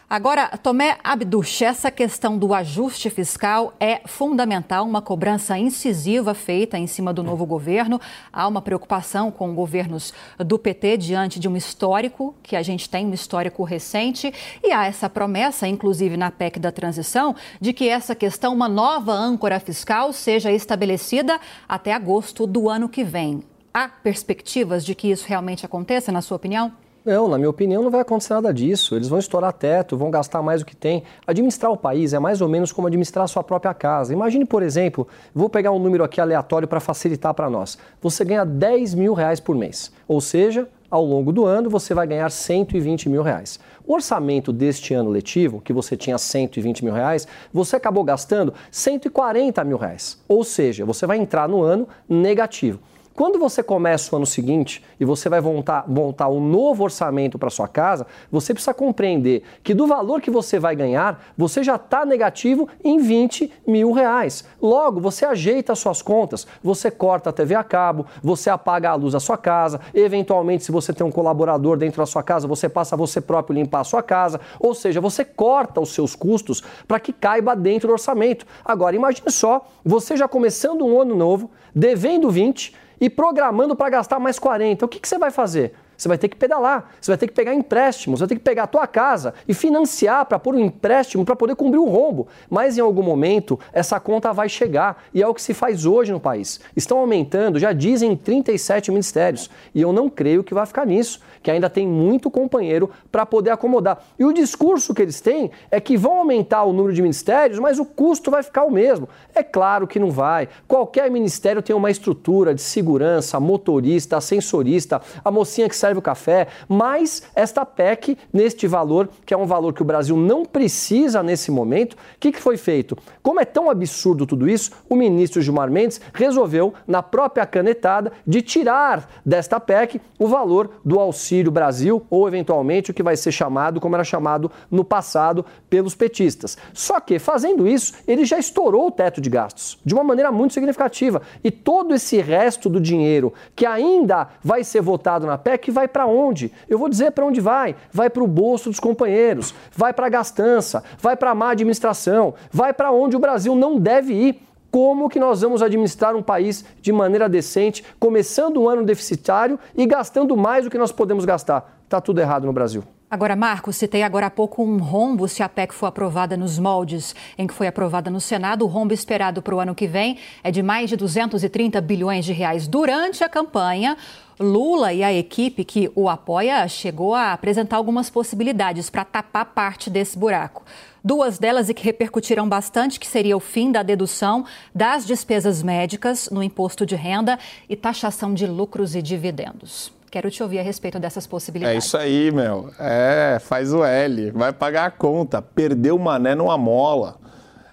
[0.09, 6.87] Agora, Tomé Abduch, essa questão do ajuste fiscal é fundamental, uma cobrança incisiva feita em
[6.87, 8.01] cima do novo governo.
[8.33, 13.07] Há uma preocupação com governos do PT diante de um histórico, que a gente tem
[13.07, 18.15] um histórico recente, e há essa promessa, inclusive na PEC da transição, de que essa
[18.15, 23.43] questão, uma nova âncora fiscal, seja estabelecida até agosto do ano que vem.
[23.77, 26.71] Há perspectivas de que isso realmente aconteça, na sua opinião?
[27.05, 28.95] Não, na minha opinião, não vai acontecer nada disso.
[28.95, 31.03] Eles vão estourar teto, vão gastar mais do que tem.
[31.27, 34.13] Administrar o país é mais ou menos como administrar a sua própria casa.
[34.13, 37.77] Imagine, por exemplo, vou pegar um número aqui aleatório para facilitar para nós.
[38.01, 39.91] Você ganha 10 mil reais por mês.
[40.07, 43.59] Ou seja, ao longo do ano você vai ganhar 120 mil reais.
[43.85, 49.65] O orçamento deste ano letivo, que você tinha 120 mil reais, você acabou gastando 140
[49.65, 50.23] mil reais.
[50.29, 52.79] Ou seja, você vai entrar no ano negativo.
[53.15, 57.49] Quando você começa o ano seguinte e você vai montar, montar um novo orçamento para
[57.49, 62.05] sua casa, você precisa compreender que do valor que você vai ganhar, você já está
[62.05, 64.45] negativo em 20 mil reais.
[64.61, 68.95] Logo, você ajeita as suas contas, você corta a TV a cabo, você apaga a
[68.97, 72.69] luz da sua casa, eventualmente, se você tem um colaborador dentro da sua casa, você
[72.69, 76.99] passa você próprio limpar a sua casa, ou seja, você corta os seus custos para
[76.99, 78.45] que caiba dentro do orçamento.
[78.65, 84.19] Agora, imagine só, você já começando um ano novo, devendo 20 e programando para gastar
[84.19, 84.87] mais 40.
[84.87, 85.75] O que, que você vai fazer?
[85.97, 88.45] Você vai ter que pedalar, você vai ter que pegar empréstimos, você vai ter que
[88.45, 92.29] pegar a tua casa e financiar para pôr um empréstimo para poder cumprir o rombo.
[92.51, 96.13] Mas em algum momento essa conta vai chegar e é o que se faz hoje
[96.13, 96.61] no país.
[96.77, 101.51] Estão aumentando, já dizem 37 ministérios e eu não creio que vai ficar nisso, que
[101.51, 104.03] ainda tem muito companheiro para poder acomodar.
[104.19, 107.79] E o discurso que eles têm é que vão aumentar o número de ministérios, mas
[107.79, 109.09] o custo vai ficar o mesmo.
[109.35, 110.49] É claro que não vai.
[110.67, 116.47] Qualquer ministério tem uma estrutura de segurança, motorista, ascensorista, a mocinha que serve o café,
[116.67, 121.51] mas esta PEC, neste valor, que é um valor que o Brasil não precisa nesse
[121.51, 122.97] momento, o que, que foi feito?
[123.23, 128.41] Como é tão absurdo tudo isso, o ministro Gilmar Mendes resolveu, na própria canetada, de
[128.41, 133.79] tirar desta PEC o valor do Auxílio Brasil, ou eventualmente o que vai ser chamado,
[133.79, 136.57] como era chamado no passado, pelos petistas.
[136.73, 140.55] Só que, fazendo isso, ele já estourou o teto de gastos de uma maneira muito
[140.55, 141.21] significativa.
[141.43, 146.07] E todo esse resto do dinheiro que ainda vai ser votado na PEC vai para
[146.07, 146.51] onde?
[146.69, 147.77] Eu vou dizer para onde vai.
[147.93, 152.35] Vai para o bolso dos companheiros, vai para a gastança, vai para a má administração,
[152.51, 154.41] vai para onde o Brasil não deve ir.
[154.71, 159.87] Como que nós vamos administrar um país de maneira decente, começando um ano deficitário e
[159.87, 161.81] gastando mais do que nós podemos gastar?
[161.85, 162.83] Está tudo errado no Brasil.
[163.15, 167.15] Agora, Marcos, citei agora há pouco um rombo se a PEC for aprovada nos moldes
[167.39, 168.65] em que foi aprovada no Senado.
[168.65, 172.33] O rombo esperado para o ano que vem é de mais de 230 bilhões de
[172.33, 172.67] reais.
[172.67, 173.97] Durante a campanha,
[174.41, 179.89] Lula e a equipe que o apoia chegou a apresentar algumas possibilidades para tapar parte
[179.89, 180.65] desse buraco.
[181.05, 186.29] Duas delas e que repercutiram bastante, que seria o fim da dedução das despesas médicas
[186.33, 189.93] no imposto de renda e taxação de lucros e dividendos.
[190.15, 191.75] Quero te ouvir a respeito dessas possibilidades.
[191.75, 192.71] É isso aí, meu.
[192.79, 195.43] É, faz o L, vai pagar a conta.
[195.43, 197.17] Perdeu o mané numa mola.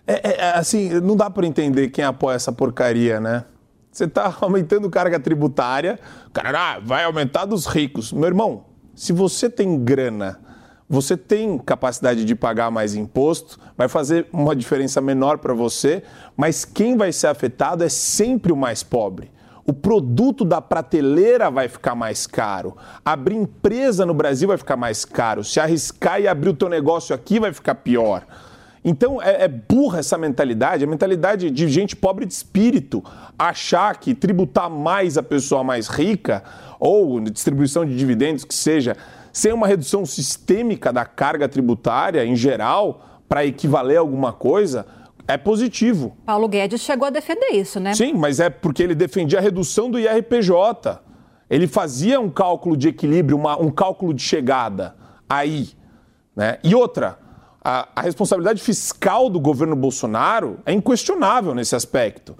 [0.07, 3.45] É, é, é assim, não dá para entender quem apoia essa porcaria, né?
[3.91, 5.99] Você está aumentando carga tributária,
[6.33, 8.11] cara, ah, vai aumentar dos ricos.
[8.11, 10.39] Meu irmão, se você tem grana,
[10.89, 16.01] você tem capacidade de pagar mais imposto, vai fazer uma diferença menor para você,
[16.35, 19.29] mas quem vai ser afetado é sempre o mais pobre
[19.71, 22.75] o produto da prateleira vai ficar mais caro.
[23.05, 25.45] Abrir empresa no Brasil vai ficar mais caro.
[25.45, 28.25] Se arriscar e abrir o teu negócio aqui vai ficar pior.
[28.83, 33.01] Então é, é, burra essa mentalidade, a mentalidade de gente pobre de espírito,
[33.39, 36.43] achar que tributar mais a pessoa mais rica
[36.77, 38.97] ou distribuição de dividendos que seja,
[39.31, 44.85] sem uma redução sistêmica da carga tributária em geral para equivaler a alguma coisa,
[45.33, 46.15] é positivo.
[46.25, 47.93] Paulo Guedes chegou a defender isso, né?
[47.93, 50.99] Sim, mas é porque ele defendia a redução do IRPJ.
[51.49, 54.95] Ele fazia um cálculo de equilíbrio, uma, um cálculo de chegada
[55.29, 55.69] aí.
[56.35, 56.57] Né?
[56.63, 57.17] E outra,
[57.63, 62.37] a, a responsabilidade fiscal do governo Bolsonaro é inquestionável nesse aspecto.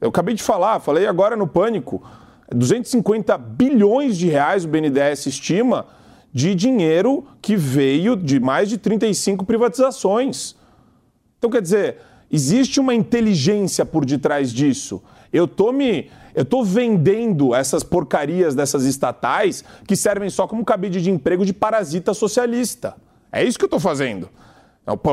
[0.00, 2.02] Eu acabei de falar, falei agora no Pânico,
[2.50, 5.86] 250 bilhões de reais o BNDES estima
[6.32, 10.56] de dinheiro que veio de mais de 35 privatizações.
[11.38, 11.98] Então, quer dizer,
[12.30, 15.02] Existe uma inteligência por detrás disso.
[15.32, 21.00] Eu tô me eu tô vendendo essas porcarias dessas estatais que servem só como cabide
[21.00, 22.96] de emprego de parasita socialista.
[23.30, 24.28] É isso que eu tô fazendo.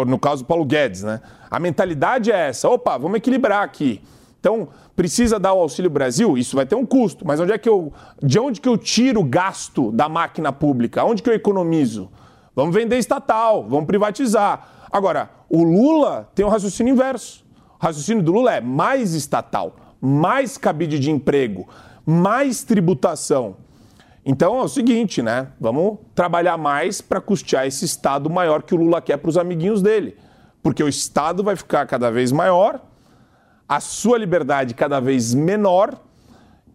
[0.08, 1.22] No caso, Paulo Guedes, né?
[1.50, 4.02] A mentalidade é essa: opa, vamos equilibrar aqui.
[4.40, 6.36] Então, precisa dar o Auxílio Brasil?
[6.36, 9.22] Isso vai ter um custo, mas onde é que eu, de onde que eu tiro
[9.22, 11.06] o gasto da máquina pública?
[11.06, 12.10] Onde que eu economizo?
[12.56, 14.81] Vamos vender estatal, vamos privatizar.
[14.92, 17.46] Agora, o Lula tem um raciocínio inverso.
[17.80, 21.68] O raciocínio do Lula é mais estatal, mais cabide de emprego,
[22.06, 23.56] mais tributação.
[24.26, 25.48] Então é o seguinte, né?
[25.60, 29.82] Vamos trabalhar mais para custear esse Estado maior que o Lula quer para os amiguinhos
[29.82, 30.16] dele.
[30.62, 32.80] Porque o Estado vai ficar cada vez maior,
[33.68, 36.00] a sua liberdade cada vez menor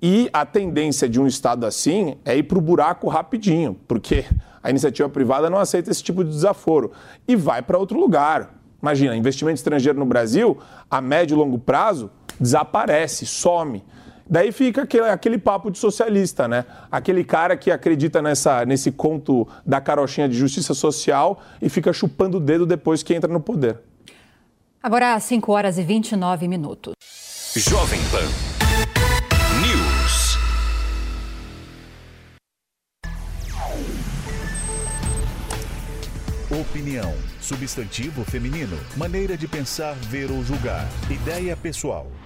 [0.00, 4.24] e a tendência de um Estado assim é ir para o buraco rapidinho, porque
[4.62, 6.92] a iniciativa privada não aceita esse tipo de desaforo
[7.26, 8.54] e vai para outro lugar.
[8.80, 10.58] Imagina, investimento estrangeiro no Brasil,
[10.90, 13.82] a médio e longo prazo, desaparece, some.
[14.28, 16.64] Daí fica aquele, aquele, papo de socialista, né?
[16.90, 22.38] Aquele cara que acredita nessa, nesse conto da carochinha de justiça social e fica chupando
[22.38, 23.78] o dedo depois que entra no poder.
[24.82, 26.94] Agora, 5 horas e 29 minutos.
[27.54, 28.65] Jovem Pan
[36.56, 37.14] Opinião.
[37.38, 38.78] Substantivo feminino.
[38.96, 40.88] Maneira de pensar, ver ou julgar.
[41.10, 42.10] Ideia pessoal.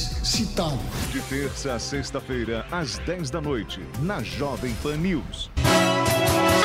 [0.00, 0.78] citado.
[1.12, 5.50] De terça a sexta-feira, às 10 da noite, na Jovem Pan News.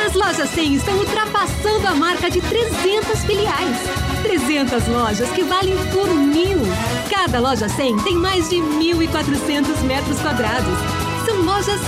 [0.06, 3.78] As lojas 100 estão ultrapassando a marca de 300 filiais.
[4.24, 6.60] 300 lojas que valem por mil.
[7.10, 10.78] Cada loja 100 tem mais de 1.400 metros quadrados.
[11.26, 11.82] São lojas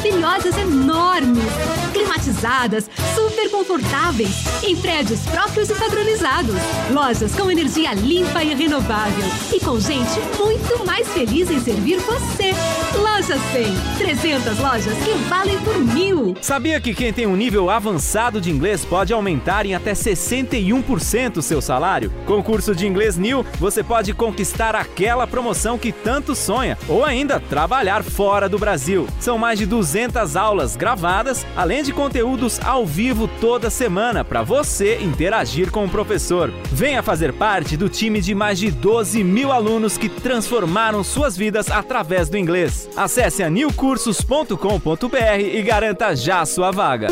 [0.00, 1.44] maravilhosas, enormes,
[1.92, 4.30] climatizadas, super confortáveis,
[4.62, 6.54] em prédios próprios e padronizados.
[6.90, 12.54] Lojas com energia limpa e renovável e com gente muito mais feliz em servir você.
[12.96, 16.34] Loja 100, 300 lojas que valem por mil.
[16.40, 21.60] Sabia que quem tem um nível avançado de inglês pode aumentar em até 61% seu
[21.60, 22.10] salário?
[22.26, 27.04] Com o curso de Inglês New, você pode conquistar aquela promoção que tanto sonha ou
[27.04, 29.06] ainda trabalhar fora do Brasil.
[29.20, 29.89] São mais de 200
[30.36, 36.52] aulas gravadas, além de conteúdos ao vivo toda semana para você interagir com o professor.
[36.70, 41.70] Venha fazer parte do time de mais de 12 mil alunos que transformaram suas vidas
[41.70, 42.88] através do inglês.
[42.96, 47.08] Acesse a newcursos.com.br e garanta já sua vaga.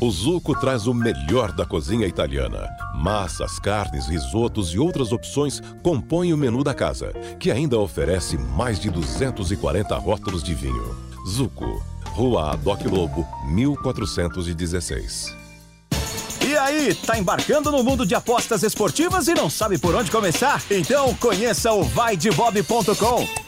[0.00, 2.68] O Zuco traz o melhor da cozinha italiana.
[2.94, 8.78] Massas, carnes, risotos e outras opções compõem o menu da casa, que ainda oferece mais
[8.78, 10.96] de 240 rótulos de vinho.
[11.26, 11.82] Zuco,
[12.12, 15.36] Rua Adoc Lobo, 1416.
[16.46, 20.62] E aí, tá embarcando no mundo de apostas esportivas e não sabe por onde começar?
[20.70, 23.47] Então conheça o vaidebob.com.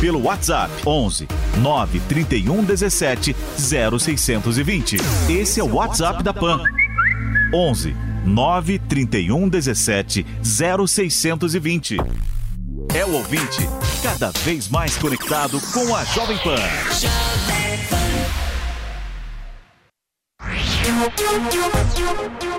[0.00, 4.96] pelo WhatsApp 11 931 17 0620.
[5.28, 6.62] Esse é o WhatsApp da Pan.
[7.52, 11.98] 11 931 17 0620.
[12.94, 13.68] É o ouvinte
[14.02, 16.56] cada vez mais conectado com a Jovem Pan.
[20.82, 22.49] Era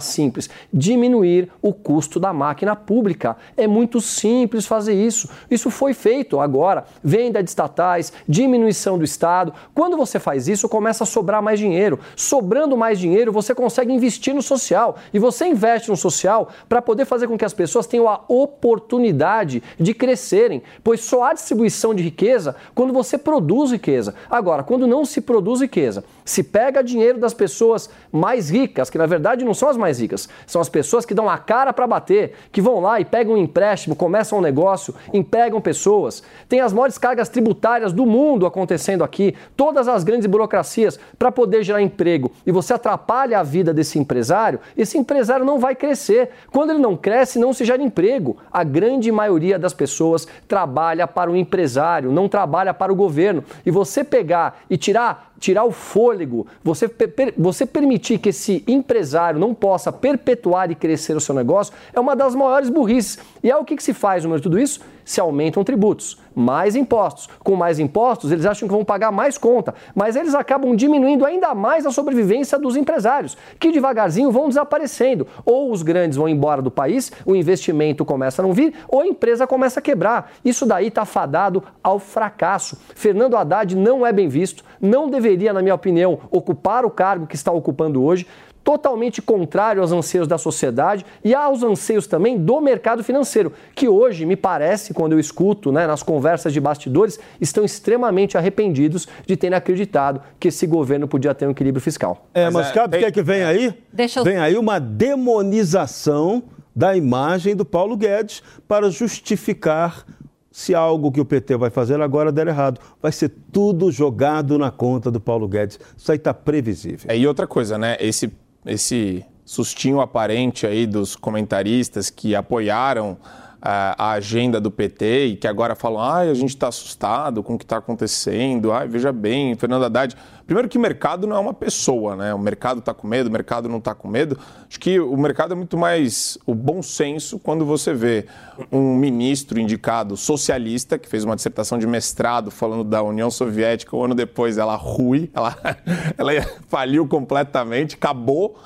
[0.00, 3.36] simples, diminuir o custo da máquina pública.
[3.56, 5.28] É muito simples fazer isso.
[5.50, 6.84] Isso foi feito agora.
[7.02, 9.52] Venda de estatais, diminuição do Estado.
[9.74, 11.98] Quando você faz isso, começa a sobrar mais dinheiro.
[12.16, 14.96] Sobrando mais dinheiro, você consegue investir no social.
[15.12, 19.62] E você investe no social para poder fazer com que as pessoas tenham a oportunidade
[19.78, 20.62] de crescerem.
[20.82, 24.14] Pois só há distribuição de riqueza quando você produz riqueza.
[24.30, 29.06] Agora, quando não se produz riqueza, Se pega dinheiro das pessoas mais ricas, que na
[29.06, 32.34] verdade não são as mais ricas, são as pessoas que dão a cara para bater,
[32.52, 36.22] que vão lá e pegam um empréstimo, começam um negócio, empregam pessoas.
[36.46, 41.62] Tem as maiores cargas tributárias do mundo acontecendo aqui, todas as grandes burocracias para poder
[41.62, 42.30] gerar emprego.
[42.46, 46.28] E você atrapalha a vida desse empresário, esse empresário não vai crescer.
[46.52, 48.36] Quando ele não cresce, não se gera emprego.
[48.52, 53.42] A grande maioria das pessoas trabalha para o empresário, não trabalha para o governo.
[53.64, 59.38] E você pegar e tirar tirar o fôlego, você, per, você permitir que esse empresário
[59.38, 63.18] não possa perpetuar e crescer o seu negócio, é uma das maiores burrices.
[63.42, 64.80] E é o que, que se faz no meio de tudo isso?
[65.08, 67.30] Se aumentam tributos, mais impostos.
[67.42, 71.54] Com mais impostos, eles acham que vão pagar mais conta, mas eles acabam diminuindo ainda
[71.54, 75.26] mais a sobrevivência dos empresários, que devagarzinho vão desaparecendo.
[75.46, 79.06] Ou os grandes vão embora do país, o investimento começa a não vir, ou a
[79.06, 80.30] empresa começa a quebrar.
[80.44, 82.78] Isso daí está fadado ao fracasso.
[82.94, 87.34] Fernando Haddad não é bem visto, não deveria, na minha opinião, ocupar o cargo que
[87.34, 88.26] está ocupando hoje
[88.62, 94.26] totalmente contrário aos anseios da sociedade e aos anseios também do mercado financeiro, que hoje,
[94.26, 99.56] me parece, quando eu escuto né, nas conversas de bastidores, estão extremamente arrependidos de terem
[99.56, 102.26] acreditado que esse governo podia ter um equilíbrio fiscal.
[102.34, 103.74] É, mas, mas é, sabe o que é que vem aí?
[103.92, 104.24] Deixa eu...
[104.24, 106.42] Vem aí uma demonização
[106.74, 110.04] da imagem do Paulo Guedes para justificar
[110.50, 112.80] se algo que o PT vai fazer agora der errado.
[113.00, 115.78] Vai ser tudo jogado na conta do Paulo Guedes.
[115.96, 117.10] Isso aí está previsível.
[117.10, 117.96] É, e outra coisa, né?
[118.00, 118.32] Esse
[118.68, 123.16] esse sustinho aparente aí dos comentaristas que apoiaram
[123.60, 127.58] a agenda do PT e que agora falam, ah, a gente está assustado com o
[127.58, 130.16] que está acontecendo, ah, veja bem, Fernando Haddad.
[130.46, 132.32] Primeiro que o mercado não é uma pessoa, né?
[132.32, 134.38] O mercado está com medo, o mercado não está com medo.
[134.66, 138.26] Acho que o mercado é muito mais o bom senso quando você vê
[138.72, 144.04] um ministro indicado socialista, que fez uma dissertação de mestrado falando da União Soviética, um
[144.04, 145.54] ano depois ela rui, ela,
[146.16, 146.32] ela
[146.68, 148.58] faliu completamente, acabou.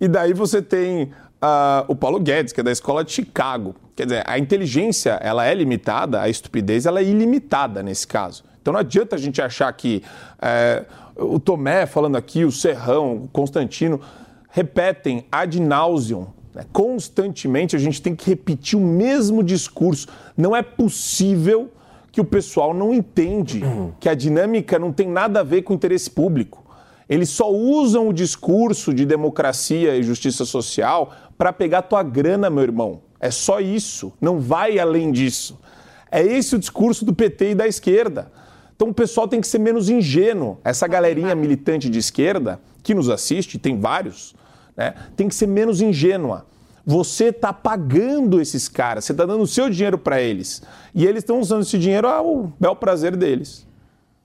[0.00, 1.04] E daí você tem
[1.42, 3.74] uh, o Paulo Guedes, que é da escola de Chicago.
[3.96, 8.44] Quer dizer, a inteligência ela é limitada, a estupidez ela é ilimitada nesse caso.
[8.60, 10.02] Então não adianta a gente achar que
[10.40, 10.84] é,
[11.16, 14.00] o Tomé falando aqui, o Serrão, o Constantino,
[14.50, 16.26] repetem ad nauseum.
[16.54, 16.64] Né?
[16.72, 20.08] Constantemente a gente tem que repetir o mesmo discurso.
[20.36, 21.70] Não é possível
[22.10, 23.60] que o pessoal não entende
[23.98, 26.64] que a dinâmica não tem nada a ver com o interesse público.
[27.08, 32.62] Eles só usam o discurso de democracia e justiça social para pegar tua grana, meu
[32.62, 33.00] irmão.
[33.24, 35.58] É só isso, não vai além disso.
[36.12, 38.30] É esse o discurso do PT e da esquerda.
[38.76, 40.58] Então o pessoal tem que ser menos ingênuo.
[40.62, 44.34] Essa galerinha militante de esquerda que nos assiste, tem vários,
[44.76, 46.44] né, tem que ser menos ingênua.
[46.84, 50.62] Você está pagando esses caras, você está dando o seu dinheiro para eles.
[50.94, 53.66] E eles estão usando esse dinheiro ao bel prazer deles.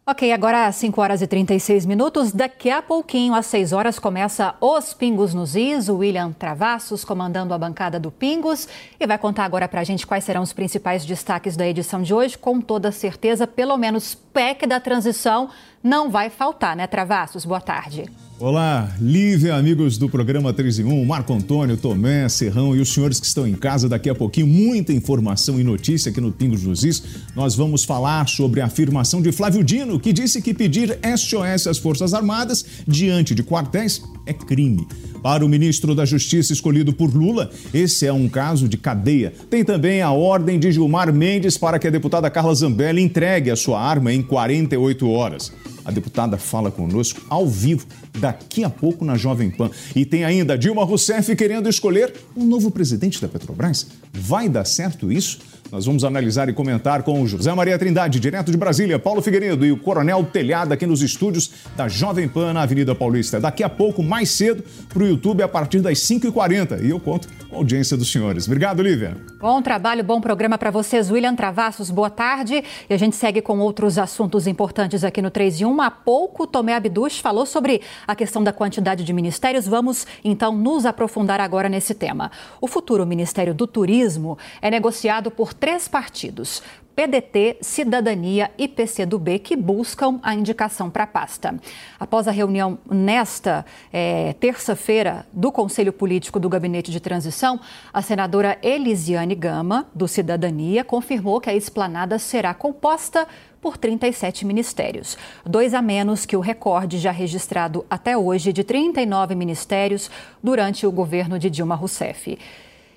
[0.10, 2.32] Ok, agora 5 horas e 36 minutos.
[2.32, 5.88] Daqui a pouquinho, às 6 horas, começa Os Pingos nos Is.
[5.88, 8.68] O William Travassos comandando a bancada do Pingos
[9.00, 12.12] e vai contar agora para a gente quais serão os principais destaques da edição de
[12.12, 12.40] hoje.
[12.40, 15.52] Com toda certeza, pelo menos PEC da transição
[15.84, 17.46] não vai faltar, né, Travassos?
[17.46, 18.10] Boa tarde.
[18.42, 23.20] Olá, Lívia, amigos do programa 3 em 1, Marco Antônio, Tomé, Serrão e os senhores
[23.20, 23.90] que estão em casa.
[23.90, 27.04] Daqui a pouquinho, muita informação e notícia aqui no Pingos dos Is.
[27.36, 31.78] Nós vamos falar sobre a afirmação de Flávio Dino, que disse que pedir SOS às
[31.80, 34.88] Forças Armadas diante de quartéis é crime.
[35.22, 39.34] Para o ministro da Justiça escolhido por Lula, esse é um caso de cadeia.
[39.50, 43.58] Tem também a ordem de Gilmar Mendes para que a deputada Carla Zambelli entregue a
[43.58, 45.52] sua arma em 48 horas.
[45.90, 47.88] A deputada fala conosco ao vivo
[48.20, 49.72] daqui a pouco na Jovem Pan.
[49.96, 53.88] E tem ainda Dilma Rousseff querendo escolher um novo presidente da Petrobras.
[54.14, 55.40] Vai dar certo isso?
[55.72, 59.64] Nós vamos analisar e comentar com o José Maria Trindade, direto de Brasília, Paulo Figueiredo
[59.64, 63.40] e o Coronel Telhada aqui nos estúdios da Jovem Pan na Avenida Paulista.
[63.40, 66.84] Daqui a pouco, mais cedo, para o YouTube a partir das 5h40.
[66.84, 68.48] E eu conto com a audiência dos senhores.
[68.48, 69.16] Obrigado, Lívia.
[69.40, 71.12] Bom trabalho, bom programa para vocês.
[71.12, 72.64] William Travassos, boa tarde.
[72.90, 75.82] E a gente segue com outros assuntos importantes aqui no 3 e 1.
[75.82, 79.68] Há pouco, Tomé Abduch falou sobre a questão da quantidade de ministérios.
[79.68, 82.32] Vamos, então, nos aprofundar agora nesse tema.
[82.60, 86.62] O futuro Ministério do Turismo é negociado por três partidos.
[87.00, 91.58] PDT, Cidadania e PCdoB que buscam a indicação para a pasta.
[91.98, 97.58] Após a reunião nesta é, terça-feira do Conselho Político do Gabinete de Transição,
[97.94, 103.26] a senadora Elisiane Gama, do Cidadania, confirmou que a esplanada será composta
[103.62, 109.36] por 37 ministérios, dois a menos que o recorde já registrado até hoje de 39
[109.36, 110.12] ministérios
[110.44, 112.38] durante o governo de Dilma Rousseff.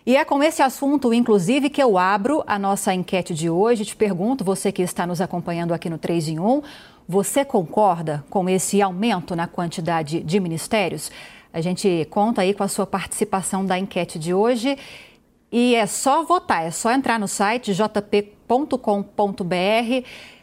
[0.05, 3.85] E é com esse assunto, inclusive, que eu abro a nossa enquete de hoje.
[3.85, 6.63] Te pergunto, você que está nos acompanhando aqui no 3 em 1,
[7.09, 11.11] Você concorda com esse aumento na quantidade de ministérios?
[11.53, 14.79] A gente conta aí com a sua participação da enquete de hoje.
[15.51, 18.47] E é só votar, é só entrar no site jp.com.br,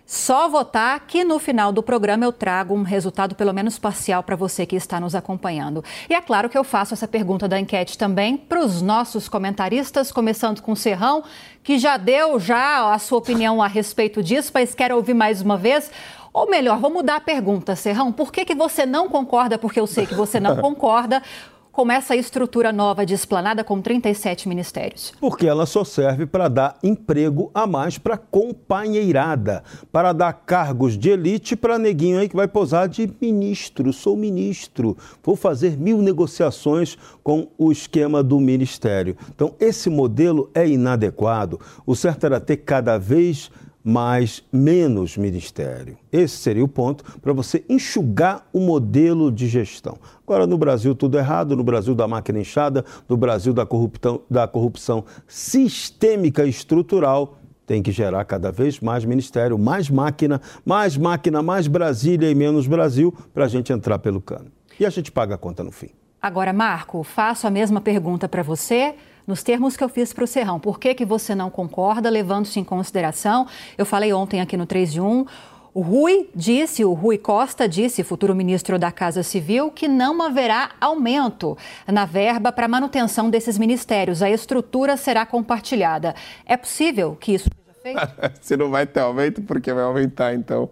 [0.10, 4.36] só votar que no final do programa eu trago um resultado pelo menos parcial para
[4.36, 5.84] você que está nos acompanhando.
[6.10, 10.12] E é claro que eu faço essa pergunta da enquete também para os nossos comentaristas,
[10.12, 11.24] começando com o Serrão,
[11.62, 15.58] que já deu já a sua opinião a respeito disso, mas quero ouvir mais uma
[15.58, 15.92] vez.
[16.34, 18.12] Ou melhor, vou mudar a pergunta, Serrão.
[18.12, 19.60] Por que, que você não concorda?
[19.60, 21.22] Porque eu sei que você não concorda
[21.80, 25.14] com essa estrutura nova de esplanada com 37 ministérios?
[25.18, 31.10] Porque ela só serve para dar emprego a mais para companheirada, para dar cargos de
[31.10, 33.94] elite para neguinho aí que vai posar de ministro.
[33.94, 39.16] Sou ministro, vou fazer mil negociações com o esquema do ministério.
[39.34, 41.62] Então, esse modelo é inadequado.
[41.86, 45.98] O certo era ter cada vez mais menos ministério.
[46.12, 49.98] Esse seria o ponto para você enxugar o modelo de gestão.
[50.24, 54.48] Agora, no Brasil, tudo errado, no Brasil da máquina inchada, no Brasil da corrupção, da
[54.48, 61.44] corrupção sistêmica e estrutural, tem que gerar cada vez mais ministério, mais máquina, mais máquina,
[61.44, 64.52] mais Brasília e menos Brasil, para a gente entrar pelo cano.
[64.80, 65.90] E a gente paga a conta no fim.
[66.22, 68.96] Agora, Marco, faço a mesma pergunta para você
[69.30, 70.60] nos termos que eu fiz para o Serrão.
[70.60, 73.46] Por que, que você não concorda, levando-se em consideração?
[73.78, 75.24] Eu falei ontem aqui no 3 de 1.
[75.72, 80.72] O Rui disse, o Rui Costa disse, futuro ministro da Casa Civil, que não haverá
[80.82, 81.56] aumento
[81.86, 84.24] na verba para manutenção desses ministérios.
[84.24, 86.16] A estrutura será compartilhada.
[86.44, 88.32] É possível que isso seja feito?
[88.42, 90.72] Se não vai ter aumento, porque vai aumentar, então.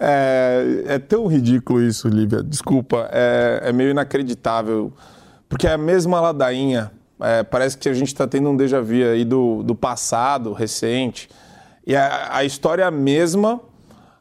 [0.00, 2.42] É, é tão ridículo isso, Lívia.
[2.42, 4.92] Desculpa, é, é meio inacreditável.
[5.48, 6.90] Porque é a mesma ladainha
[7.20, 11.28] é, parece que a gente está tendo um déjà vu aí do, do passado recente.
[11.86, 13.60] E a, a história é mesma,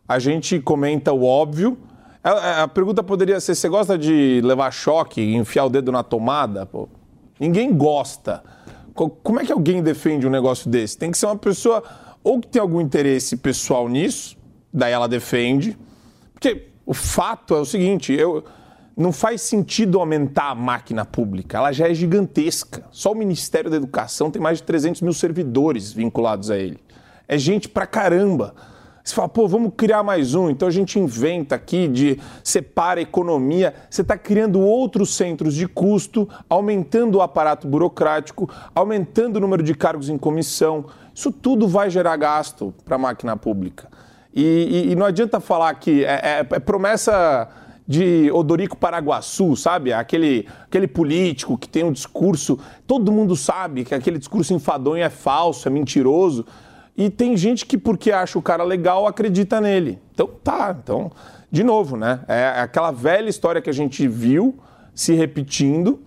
[0.08, 1.78] a gente comenta o óbvio.
[2.24, 6.66] A, a, pergunta poderia ser: você gosta de levar choque, enfiar o dedo na tomada?
[6.66, 6.88] Pô,
[7.40, 8.44] ninguém gosta.
[8.94, 10.98] Como é que alguém defende um negócio desse?
[10.98, 11.84] Tem que ser uma pessoa
[12.24, 14.38] ou que tem algum interesse pessoal nisso,
[14.72, 15.76] daí ela defende.
[16.32, 18.44] Porque o fato é o seguinte: eu
[18.96, 22.86] não faz sentido aumentar a máquina pública, ela já é gigantesca.
[22.92, 26.80] Só o Ministério da Educação tem mais de 300 mil servidores vinculados a ele.
[27.28, 28.54] É gente pra caramba.
[29.04, 30.50] Você fala, pô, vamos criar mais um.
[30.50, 33.74] Então a gente inventa aqui de separa a economia.
[33.90, 39.74] Você está criando outros centros de custo, aumentando o aparato burocrático, aumentando o número de
[39.74, 40.86] cargos em comissão.
[41.14, 43.90] Isso tudo vai gerar gasto para a máquina pública.
[44.34, 47.48] E, e, e, não adianta falar que é, é, é promessa
[47.88, 49.92] de Odorico Paraguaçu, sabe?
[49.92, 52.58] Aquele, aquele político que tem um discurso,
[52.88, 56.46] todo mundo sabe que aquele discurso enfadonho é falso, é mentiroso.
[56.96, 60.00] E tem gente que, porque acha o cara legal, acredita nele.
[60.14, 60.76] Então, tá.
[60.82, 61.12] Então,
[61.52, 62.22] de novo, né?
[62.28, 64.58] É aquela velha história que a gente viu
[64.94, 66.00] se repetindo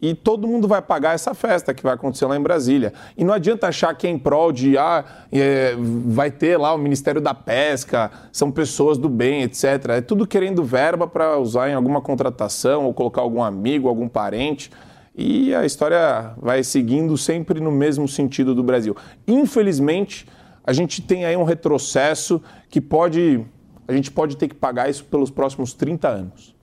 [0.00, 2.92] e todo mundo vai pagar essa festa que vai acontecer lá em Brasília.
[3.16, 5.74] E não adianta achar que é em prol de, ah, é,
[6.06, 9.64] vai ter lá o Ministério da Pesca, são pessoas do bem, etc.
[9.88, 14.70] É tudo querendo verba para usar em alguma contratação ou colocar algum amigo, algum parente.
[15.16, 18.96] E a história vai seguindo sempre no mesmo sentido do Brasil.
[19.26, 20.28] Infelizmente,
[20.64, 22.40] a gente tem aí um retrocesso
[22.70, 23.44] que pode.
[23.88, 26.57] A gente pode ter que pagar isso pelos próximos 30 anos.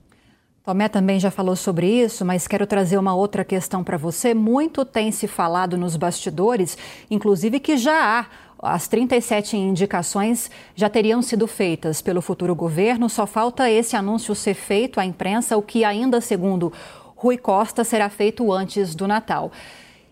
[0.66, 4.34] Tomé também já falou sobre isso, mas quero trazer uma outra questão para você.
[4.34, 6.76] Muito tem se falado nos bastidores,
[7.08, 8.26] inclusive que já
[8.58, 14.34] há as 37 indicações já teriam sido feitas pelo futuro governo, só falta esse anúncio
[14.34, 16.72] ser feito à imprensa, o que ainda, segundo
[17.14, 19.52] Rui Costa, será feito antes do Natal.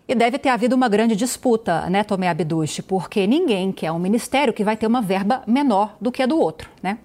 [0.06, 4.54] E deve ter havido uma grande disputa, né, Tomé Abduche, porque ninguém quer um ministério
[4.54, 6.98] que vai ter uma verba menor do que a do outro, né?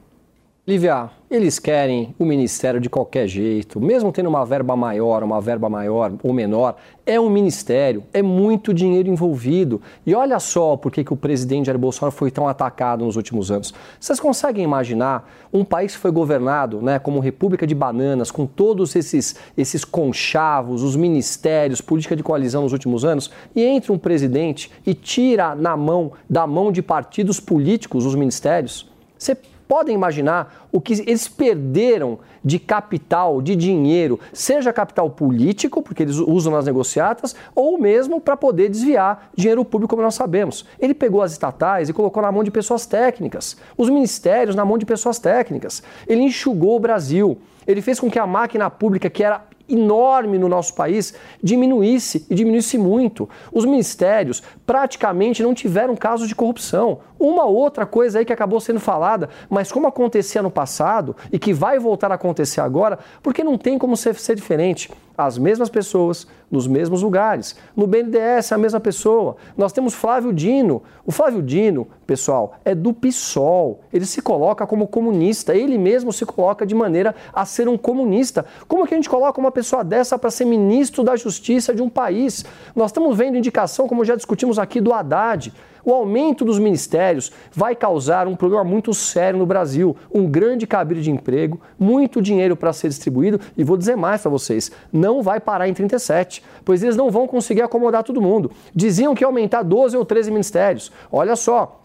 [0.69, 5.67] Lívia, eles querem o ministério de qualquer jeito, mesmo tendo uma verba maior, uma verba
[5.67, 6.75] maior ou menor,
[7.07, 9.81] é um ministério, é muito dinheiro envolvido.
[10.05, 13.73] E olha só por que o presidente Jair Bolsonaro foi tão atacado nos últimos anos.
[13.99, 18.95] Vocês conseguem imaginar um país que foi governado né, como República de Bananas, com todos
[18.95, 24.71] esses, esses conchavos, os ministérios, política de coalizão nos últimos anos, e entra um presidente
[24.85, 28.87] e tira na mão, da mão de partidos políticos os ministérios?
[29.17, 29.35] Você
[29.69, 36.15] podem imaginar o que eles perderam de capital, de dinheiro, seja capital político, porque eles
[36.17, 40.65] usam nas negociatas, ou mesmo para poder desviar dinheiro público, como nós sabemos.
[40.79, 44.75] Ele pegou as estatais e colocou na mão de pessoas técnicas, os ministérios na mão
[44.75, 45.83] de pessoas técnicas.
[46.07, 47.37] Ele enxugou o Brasil.
[47.67, 52.33] Ele fez com que a máquina pública, que era enorme no nosso país diminuísse e
[52.33, 53.29] diminuísse muito.
[53.51, 57.01] Os ministérios praticamente não tiveram casos de corrupção.
[57.19, 61.53] Uma outra coisa aí que acabou sendo falada, mas como acontecia no passado e que
[61.53, 64.89] vai voltar a acontecer agora, porque não tem como ser, ser diferente
[65.25, 67.55] as mesmas pessoas, nos mesmos lugares.
[67.75, 69.35] No BNDES a mesma pessoa.
[69.57, 70.81] Nós temos Flávio Dino.
[71.05, 73.81] O Flávio Dino, pessoal, é do PSOL.
[73.91, 75.53] Ele se coloca como comunista.
[75.53, 78.45] Ele mesmo se coloca de maneira a ser um comunista.
[78.67, 81.89] Como que a gente coloca uma pessoa dessa para ser ministro da Justiça de um
[81.89, 82.45] país?
[82.73, 85.53] Nós estamos vendo indicação, como já discutimos aqui, do Haddad.
[85.83, 91.01] O aumento dos ministérios vai causar um problema muito sério no Brasil, um grande cabide
[91.01, 95.39] de emprego, muito dinheiro para ser distribuído e vou dizer mais para vocês, não vai
[95.39, 98.51] parar em 37, pois eles não vão conseguir acomodar todo mundo.
[98.73, 100.91] Diziam que ia aumentar 12 ou 13 ministérios.
[101.11, 101.81] Olha só,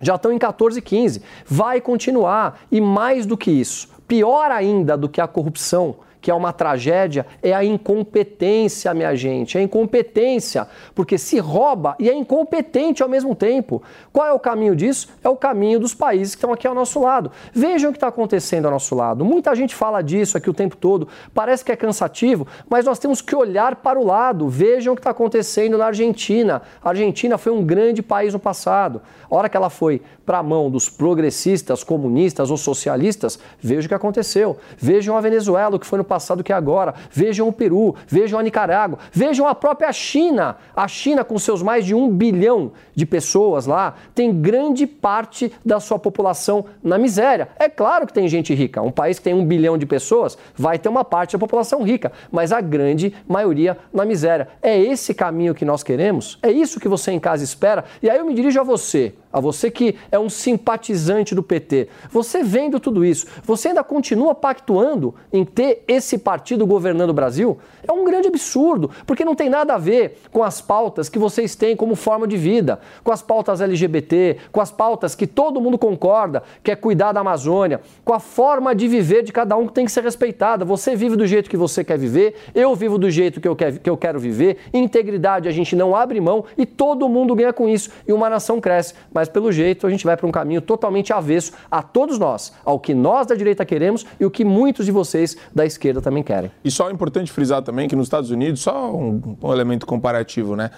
[0.00, 1.22] já estão em 14 e 15.
[1.46, 6.34] Vai continuar e mais do que isso, pior ainda do que a corrupção que é
[6.34, 9.58] uma tragédia, é a incompetência, minha gente.
[9.58, 13.82] É incompetência, porque se rouba e é incompetente ao mesmo tempo.
[14.10, 15.10] Qual é o caminho disso?
[15.22, 17.30] É o caminho dos países que estão aqui ao nosso lado.
[17.52, 19.22] Vejam o que está acontecendo ao nosso lado.
[19.22, 23.20] Muita gente fala disso aqui o tempo todo, parece que é cansativo, mas nós temos
[23.20, 24.48] que olhar para o lado.
[24.48, 26.62] Vejam o que está acontecendo na Argentina.
[26.82, 29.02] A Argentina foi um grande país no passado.
[29.30, 33.88] A hora que ela foi para a mão dos progressistas, comunistas ou socialistas, vejam o
[33.88, 34.56] que aconteceu.
[34.78, 36.04] Vejam a Venezuela, o que foi no
[36.42, 36.94] que é agora.
[37.10, 40.56] Vejam o Peru, vejam a Nicarágua, vejam a própria China.
[40.74, 45.80] A China, com seus mais de um bilhão de pessoas lá, tem grande parte da
[45.80, 47.48] sua população na miséria.
[47.58, 48.82] É claro que tem gente rica.
[48.82, 52.12] Um país que tem um bilhão de pessoas vai ter uma parte da população rica,
[52.30, 54.48] mas a grande maioria na miséria.
[54.62, 56.38] É esse caminho que nós queremos?
[56.42, 57.84] É isso que você em casa espera?
[58.02, 61.88] E aí eu me dirijo a você a você que é um simpatizante do PT,
[62.08, 67.58] você vendo tudo isso, você ainda continua pactuando em ter esse partido governando o Brasil?
[67.86, 71.56] É um grande absurdo, porque não tem nada a ver com as pautas que vocês
[71.56, 75.76] têm como forma de vida, com as pautas LGBT, com as pautas que todo mundo
[75.76, 79.72] concorda, que é cuidar da Amazônia, com a forma de viver de cada um que
[79.72, 80.64] tem que ser respeitada.
[80.64, 83.78] Você vive do jeito que você quer viver, eu vivo do jeito que eu, quer,
[83.78, 87.68] que eu quero viver, integridade a gente não abre mão e todo mundo ganha com
[87.68, 88.94] isso e uma nação cresce.
[89.12, 92.80] Mas pelo jeito a gente vai para um caminho totalmente avesso a todos nós, ao
[92.80, 96.50] que nós da direita queremos e o que muitos de vocês da esquerda também querem.
[96.64, 99.84] E só é importante frisar também também que nos Estados Unidos, só um, um elemento
[99.84, 100.70] comparativo, né?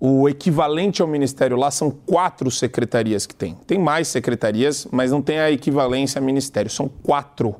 [0.00, 3.54] O equivalente ao ministério lá são quatro secretarias que tem.
[3.66, 6.70] Tem mais secretarias, mas não tem a equivalência a ministério.
[6.70, 7.54] São quatro.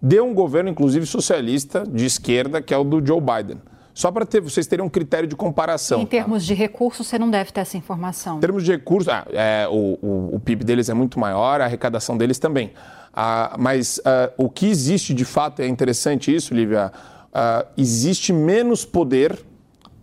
[0.00, 3.58] Deu um governo, inclusive socialista, de esquerda, que é o do Joe Biden.
[3.94, 6.00] Só para ter, vocês terem um critério de comparação.
[6.02, 6.48] Em termos tá?
[6.48, 8.38] de recursos, você não deve ter essa informação.
[8.38, 11.64] Em termos de recursos, ah, é, o, o, o, PIB deles é muito maior, a
[11.64, 12.72] arrecadação deles também.
[13.12, 16.92] Ah, mas ah, o que existe de fato, é interessante isso, Lívia,
[17.34, 19.38] uh, existe menos poder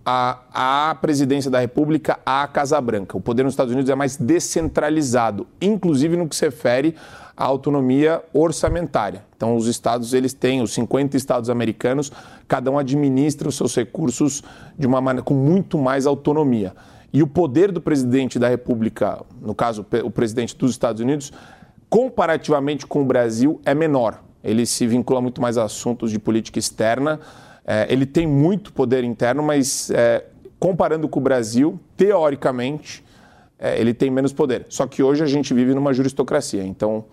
[0.05, 3.17] à, à presidência da República, à Casa Branca.
[3.17, 6.95] O poder nos Estados Unidos é mais descentralizado, inclusive no que se refere
[7.41, 9.23] à autonomia orçamentária.
[9.35, 12.11] Então, os estados, eles têm, os 50 estados americanos,
[12.47, 14.43] cada um administra os seus recursos
[14.77, 16.73] de uma maneira com muito mais autonomia.
[17.13, 21.31] E o poder do presidente da República, no caso, o presidente dos Estados Unidos,
[21.89, 26.57] comparativamente com o Brasil, é menor ele se vincula muito mais a assuntos de política
[26.59, 27.19] externa.
[27.65, 30.25] É, ele tem muito poder interno, mas é,
[30.59, 33.03] comparando com o Brasil, teoricamente,
[33.59, 34.65] é, ele tem menos poder.
[34.67, 37.05] Só que hoje a gente vive numa juristocracia, então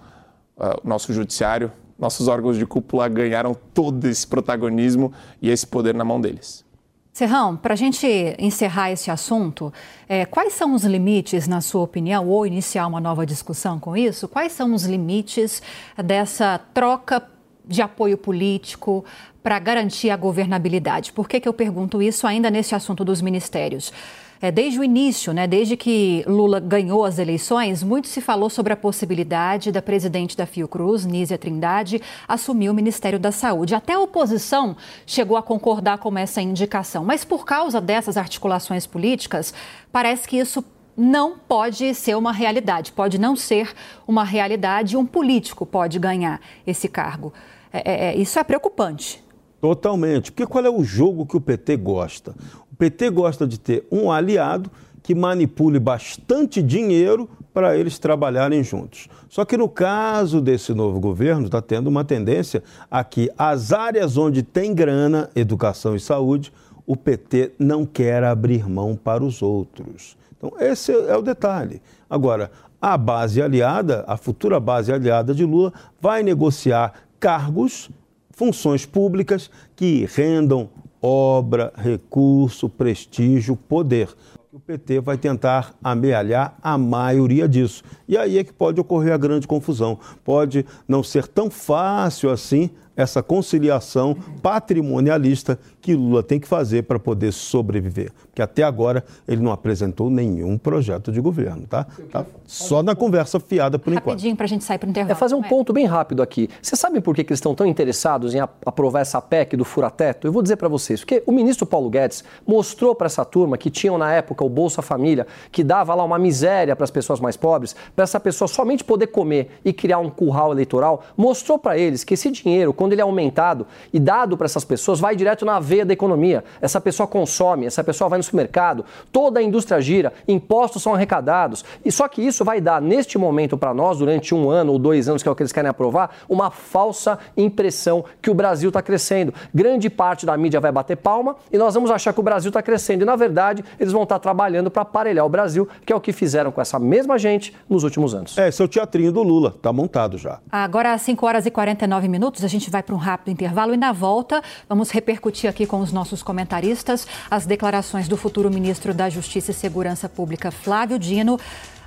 [0.58, 6.04] uh, nosso judiciário, nossos órgãos de cúpula ganharam todo esse protagonismo e esse poder na
[6.04, 6.64] mão deles.
[7.12, 8.06] Serrão, para a gente
[8.38, 9.72] encerrar esse assunto,
[10.08, 14.28] é, quais são os limites, na sua opinião, ou iniciar uma nova discussão com isso?
[14.28, 15.60] Quais são os limites
[15.96, 17.20] dessa troca
[17.66, 19.04] de apoio político
[19.42, 21.12] para garantir a governabilidade?
[21.12, 23.92] Por que, que eu pergunto isso ainda nesse assunto dos ministérios?
[24.40, 28.72] É, desde o início, né, desde que Lula ganhou as eleições, muito se falou sobre
[28.72, 33.74] a possibilidade da presidente da Fiocruz, Nízia Trindade, assumir o Ministério da Saúde.
[33.74, 37.04] Até a oposição chegou a concordar com essa indicação.
[37.04, 39.52] Mas por causa dessas articulações políticas,
[39.90, 40.64] parece que isso
[40.96, 43.72] não pode ser uma realidade, pode não ser
[44.06, 47.32] uma realidade, um político pode ganhar esse cargo.
[47.72, 49.22] É, é, é isso é preocupante.
[49.60, 50.30] Totalmente.
[50.30, 52.34] Porque qual é o jogo que o PT gosta?
[52.78, 54.70] PT gosta de ter um aliado
[55.02, 59.08] que manipule bastante dinheiro para eles trabalharem juntos.
[59.28, 64.16] Só que no caso desse novo governo, está tendo uma tendência a que as áreas
[64.16, 66.52] onde tem grana, educação e saúde,
[66.86, 70.16] o PT não quer abrir mão para os outros.
[70.36, 71.82] Então, esse é o detalhe.
[72.08, 72.50] Agora,
[72.80, 77.90] a base aliada, a futura base aliada de Lula, vai negociar cargos,
[78.30, 80.70] funções públicas que rendam
[81.00, 84.08] obra, recurso, prestígio, poder.
[84.52, 87.82] O PT vai tentar amealhar a maioria disso.
[88.08, 89.98] E aí é que pode ocorrer a grande confusão.
[90.24, 96.98] Pode não ser tão fácil assim essa conciliação patrimonialista que Lula tem que fazer para
[96.98, 98.10] poder sobreviver.
[98.26, 101.86] Porque até agora ele não apresentou nenhum projeto de governo, tá?
[102.10, 104.16] tá só na conversa fiada por enquanto.
[104.16, 105.12] Rapidinho para a gente sair para o intervalo.
[105.12, 106.50] É fazer um ponto bem rápido aqui.
[106.60, 110.26] Vocês sabem por que, que eles estão tão interessados em aprovar essa PEC do furateto?
[110.26, 111.00] Eu vou dizer para vocês.
[111.00, 114.82] Porque o ministro Paulo Guedes mostrou para essa turma que tinham na época o Bolsa
[114.82, 118.82] Família, que dava lá uma miséria para as pessoas mais pobres, para essa pessoa somente
[118.82, 122.94] poder comer e criar um curral eleitoral, mostrou para eles que esse dinheiro, quando quando
[122.94, 126.42] ele é aumentado e dado para essas pessoas, vai direto na veia da economia.
[126.60, 131.64] Essa pessoa consome, essa pessoa vai no supermercado, toda a indústria gira, impostos são arrecadados.
[131.84, 135.08] E só que isso vai dar, neste momento, para nós, durante um ano ou dois
[135.08, 138.80] anos, que é o que eles querem aprovar, uma falsa impressão que o Brasil está
[138.80, 139.34] crescendo.
[139.54, 142.62] Grande parte da mídia vai bater palma e nós vamos achar que o Brasil está
[142.62, 143.02] crescendo.
[143.02, 146.00] E, na verdade, eles vão estar tá trabalhando para aparelhar o Brasil, que é o
[146.00, 148.38] que fizeram com essa mesma gente nos últimos anos.
[148.38, 150.38] É, esse é o teatrinho do Lula, está montado já.
[150.50, 153.74] Agora, às 5 horas e 49 minutos, a gente vai vai para um rápido intervalo
[153.74, 158.94] e na volta vamos repercutir aqui com os nossos comentaristas as declarações do futuro ministro
[158.94, 161.38] da Justiça e Segurança Pública, Flávio Dino,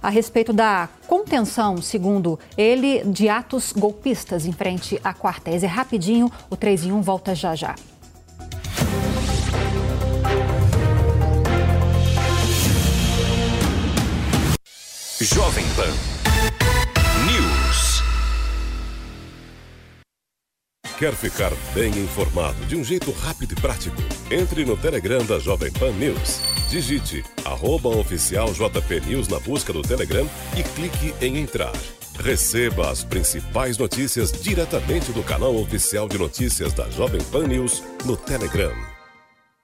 [0.02, 5.64] a respeito da contenção, segundo ele, de atos golpistas em frente a quartéis.
[5.64, 7.76] É rapidinho, o 3 em 1 volta já já.
[15.22, 16.21] Jovem Pan
[21.02, 23.98] Quer ficar bem informado de um jeito rápido e prático?
[24.30, 26.40] Entre no Telegram da Jovem Pan News.
[26.70, 27.90] Digite arroba
[29.08, 31.74] News na busca do Telegram e clique em entrar.
[32.20, 38.16] Receba as principais notícias diretamente do canal oficial de notícias da Jovem Pan News no
[38.16, 38.91] Telegram.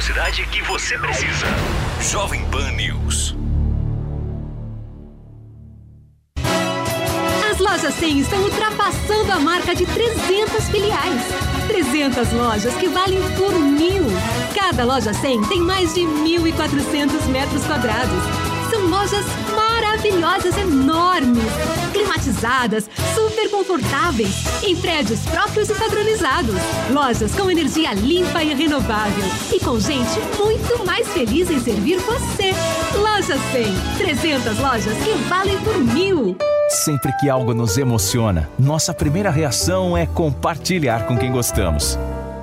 [0.00, 1.46] Velocidade que você precisa.
[2.00, 3.36] Jovem Pan News.
[7.50, 11.22] As lojas 100 estão ultrapassando a marca de 300 filiais.
[11.68, 14.04] 300 lojas que valem por mil.
[14.54, 18.22] Cada loja 100 tem mais de 1.400 metros quadrados.
[18.70, 19.69] São lojas maravilhosas,
[20.56, 21.44] enormes,
[21.92, 26.54] climatizadas, super confortáveis, em prédios próprios e padronizados.
[26.90, 29.24] Lojas com energia limpa e renovável.
[29.52, 32.52] E com gente muito mais feliz em servir você.
[32.96, 33.98] Loja 100.
[33.98, 36.36] 300 lojas que valem por mil.
[36.68, 41.98] Sempre que algo nos emociona, nossa primeira reação é compartilhar com quem gostamos.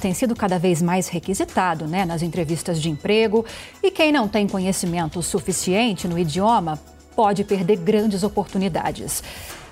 [0.00, 3.44] Tem sido cada vez mais requisitado né, nas entrevistas de emprego
[3.82, 6.78] e quem não tem conhecimento suficiente no idioma
[7.14, 9.22] pode perder grandes oportunidades.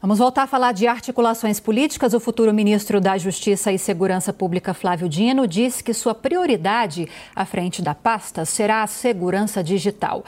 [0.00, 2.12] Vamos voltar a falar de articulações políticas.
[2.12, 7.46] O futuro ministro da Justiça e Segurança Pública, Flávio Dino, disse que sua prioridade à
[7.46, 10.22] frente da pasta será a segurança digital.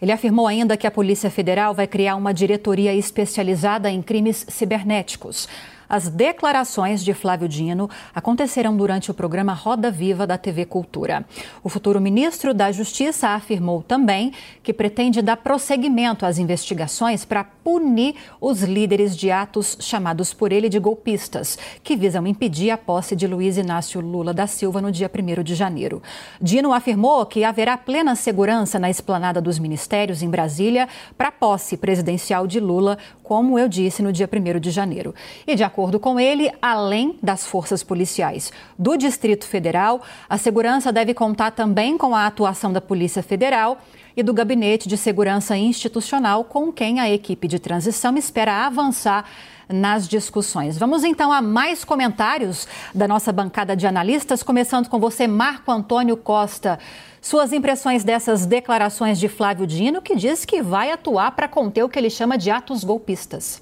[0.00, 5.48] Ele afirmou ainda que a Polícia Federal vai criar uma diretoria especializada em crimes cibernéticos.
[5.88, 11.24] As declarações de Flávio Dino aconteceram durante o programa Roda Viva da TV Cultura.
[11.62, 14.32] O futuro ministro da Justiça afirmou também
[14.62, 20.68] que pretende dar prosseguimento às investigações para punir os líderes de atos chamados por ele
[20.68, 25.10] de golpistas, que visam impedir a posse de Luiz Inácio Lula da Silva no dia
[25.12, 26.02] 1 de janeiro.
[26.40, 31.76] Dino afirmou que haverá plena segurança na esplanada dos ministérios em Brasília para a posse
[31.76, 35.12] presidencial de Lula, como eu disse no dia 1 de janeiro.
[35.44, 41.12] E de acordo com ele, além das forças policiais do Distrito Federal, a segurança deve
[41.12, 43.78] contar também com a atuação da Polícia Federal
[44.16, 49.26] e do Gabinete de Segurança Institucional, com quem a equipe de transição espera avançar
[49.68, 50.78] nas discussões.
[50.78, 56.16] Vamos então a mais comentários da nossa bancada de analistas, começando com você, Marco Antônio
[56.16, 56.78] Costa.
[57.20, 61.88] Suas impressões dessas declarações de Flávio Dino, que diz que vai atuar para conter o
[61.88, 63.60] que ele chama de atos golpistas.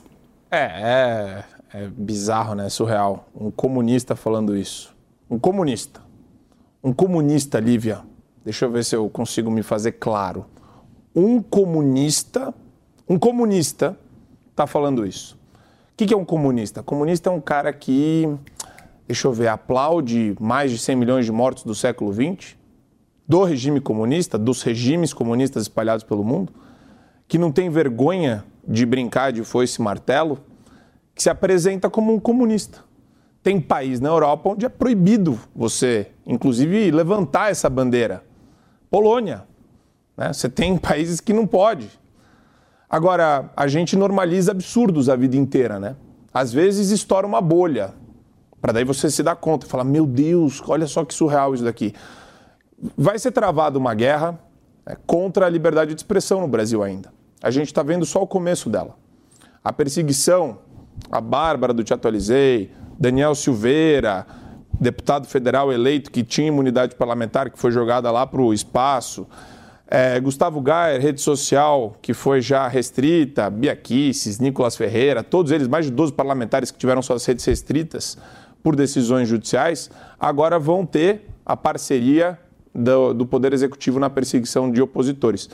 [0.50, 2.68] É, é, é bizarro, né?
[2.68, 3.26] Surreal.
[3.34, 4.94] Um comunista falando isso.
[5.28, 6.02] Um comunista.
[6.82, 8.02] Um comunista, Lívia.
[8.45, 10.45] Deixa eu ver se eu consigo me fazer claro.
[11.16, 12.53] Um comunista,
[13.09, 13.99] um comunista
[14.51, 15.38] está falando isso.
[15.92, 16.82] O que, é um comunista?
[16.82, 18.28] Comunista é um cara que,
[19.07, 22.57] deixa eu ver, aplaude mais de 100 milhões de mortos do século XX,
[23.26, 26.53] do regime comunista, dos regimes comunistas espalhados pelo mundo,
[27.26, 30.38] que não tem vergonha de brincar de foice e martelo,
[31.14, 32.80] que se apresenta como um comunista.
[33.42, 38.34] Tem país na Europa onde é proibido você, inclusive, levantar essa bandeira.
[38.95, 39.42] Polônia.
[40.16, 40.32] Né?
[40.32, 41.90] Você tem países que não pode.
[42.88, 45.97] Agora, a gente normaliza absurdos a vida inteira, né?
[46.32, 47.92] Às vezes estoura uma bolha,
[48.61, 51.64] para daí você se dar conta e falar: meu Deus, olha só que surreal isso
[51.64, 51.92] daqui.
[52.97, 54.38] Vai ser travada uma guerra
[54.86, 57.12] né, contra a liberdade de expressão no Brasil ainda.
[57.42, 58.97] A gente está vendo só o começo dela.
[59.64, 60.59] A perseguição,
[61.11, 64.24] a Bárbara do Te Atualizei, Daniel Silveira,
[64.81, 69.27] deputado federal eleito que tinha imunidade parlamentar, que foi jogada lá para o espaço.
[69.87, 75.68] É, Gustavo Gayer, rede social que foi já restrita, Bia Kicis, Nicolas Ferreira, todos eles,
[75.68, 78.16] mais de 12 parlamentares que tiveram suas redes restritas
[78.62, 82.39] por decisões judiciais, agora vão ter a parceria
[82.75, 85.51] do, do Poder Executivo na perseguição de opositores.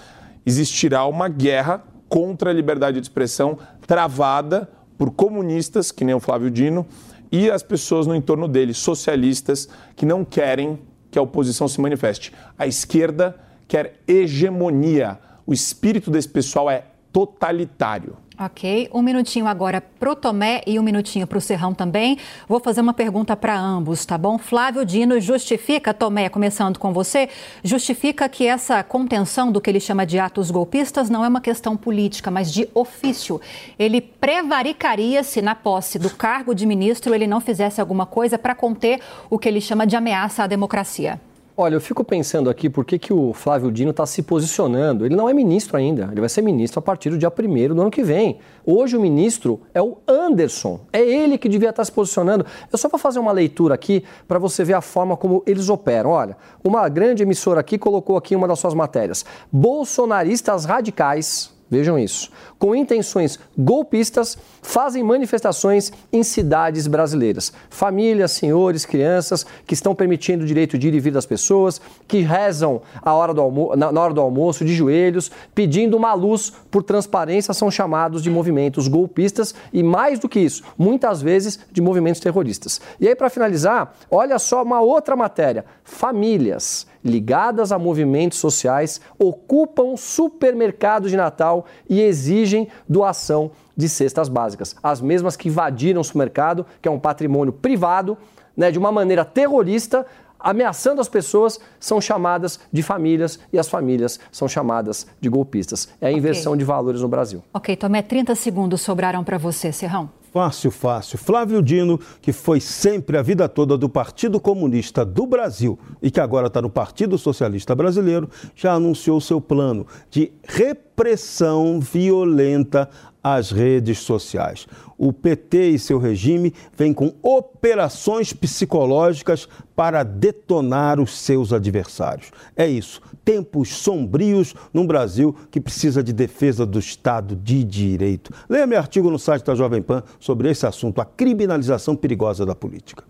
[0.47, 6.51] Existirá uma guerra contra a liberdade de expressão travada por comunistas, que nem o Flávio
[6.51, 6.87] Dino,
[7.31, 10.79] e as pessoas no entorno dele, socialistas, que não querem
[11.11, 12.33] que a oposição se manifeste.
[12.59, 15.19] A esquerda quer hegemonia.
[15.47, 18.17] O espírito desse pessoal é totalitário.
[18.43, 22.17] Ok, um minutinho agora para o Tomé e um minutinho para o Serrão também.
[22.49, 24.39] Vou fazer uma pergunta para ambos, tá bom?
[24.39, 27.29] Flávio Dino justifica, Tomé, começando com você,
[27.63, 31.77] justifica que essa contenção do que ele chama de atos golpistas não é uma questão
[31.77, 33.39] política, mas de ofício.
[33.79, 38.55] Ele prevaricaria se na posse do cargo de ministro ele não fizesse alguma coisa para
[38.55, 41.21] conter o que ele chama de ameaça à democracia.
[41.63, 45.05] Olha, eu fico pensando aqui por que, que o Flávio Dino está se posicionando.
[45.05, 47.83] Ele não é ministro ainda, ele vai ser ministro a partir do dia 1 do
[47.83, 48.39] ano que vem.
[48.65, 52.47] Hoje o ministro é o Anderson, é ele que devia estar tá se posicionando.
[52.73, 56.09] Eu só vou fazer uma leitura aqui para você ver a forma como eles operam.
[56.09, 56.35] Olha,
[56.65, 59.27] uma grande emissora aqui colocou aqui uma das suas matérias.
[59.53, 62.31] Bolsonaristas radicais Vejam isso.
[62.59, 67.53] Com intenções golpistas, fazem manifestações em cidades brasileiras.
[67.71, 72.23] Famílias, senhores, crianças que estão permitindo o direito de ir e vir das pessoas, que
[72.23, 73.33] rezam hora
[73.77, 78.31] na, na hora do almoço de joelhos, pedindo uma luz por transparência, são chamados de
[78.31, 82.81] movimentos golpistas e, mais do que isso, muitas vezes de movimentos terroristas.
[82.99, 89.97] E aí, para finalizar, olha só uma outra matéria: famílias ligadas a movimentos sociais ocupam
[89.97, 94.77] supermercados de Natal e exigem doação de cestas básicas.
[94.83, 98.17] As mesmas que invadiram o supermercado, que é um patrimônio privado,
[98.57, 100.07] né, de uma maneira terrorista,
[100.39, 105.89] ameaçando as pessoas, são chamadas de famílias e as famílias são chamadas de golpistas.
[106.01, 106.59] É a inversão okay.
[106.59, 107.43] de valores no Brasil.
[107.53, 110.20] Ok, Tomé, 30 segundos sobraram para você, Serrão.
[110.33, 111.19] Fácil, fácil.
[111.19, 116.21] Flávio Dino, que foi sempre a vida toda do Partido Comunista do Brasil e que
[116.21, 122.89] agora está no Partido Socialista Brasileiro, já anunciou seu plano de repressão violenta
[123.23, 124.69] às redes sociais.
[124.97, 132.31] O PT e seu regime vêm com operações psicológicas para detonar os seus adversários.
[132.55, 138.33] É isso tempos sombrios num Brasil que precisa de defesa do Estado de Direito.
[138.49, 142.55] Leia meu artigo no site da Jovem Pan sobre esse assunto, a criminalização perigosa da
[142.55, 143.05] política.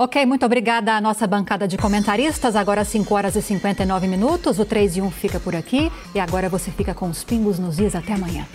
[0.00, 2.54] Ok, muito obrigada à nossa bancada de comentaristas.
[2.54, 4.60] Agora 5 horas e 59 minutos.
[4.60, 5.90] O 3 e 1 fica por aqui.
[6.14, 7.96] E agora você fica com os pingos nos is.
[7.96, 8.46] Até amanhã.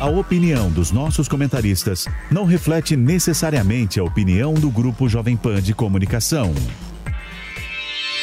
[0.00, 5.72] A opinião dos nossos comentaristas não reflete necessariamente a opinião do Grupo Jovem Pan de
[5.72, 6.52] Comunicação.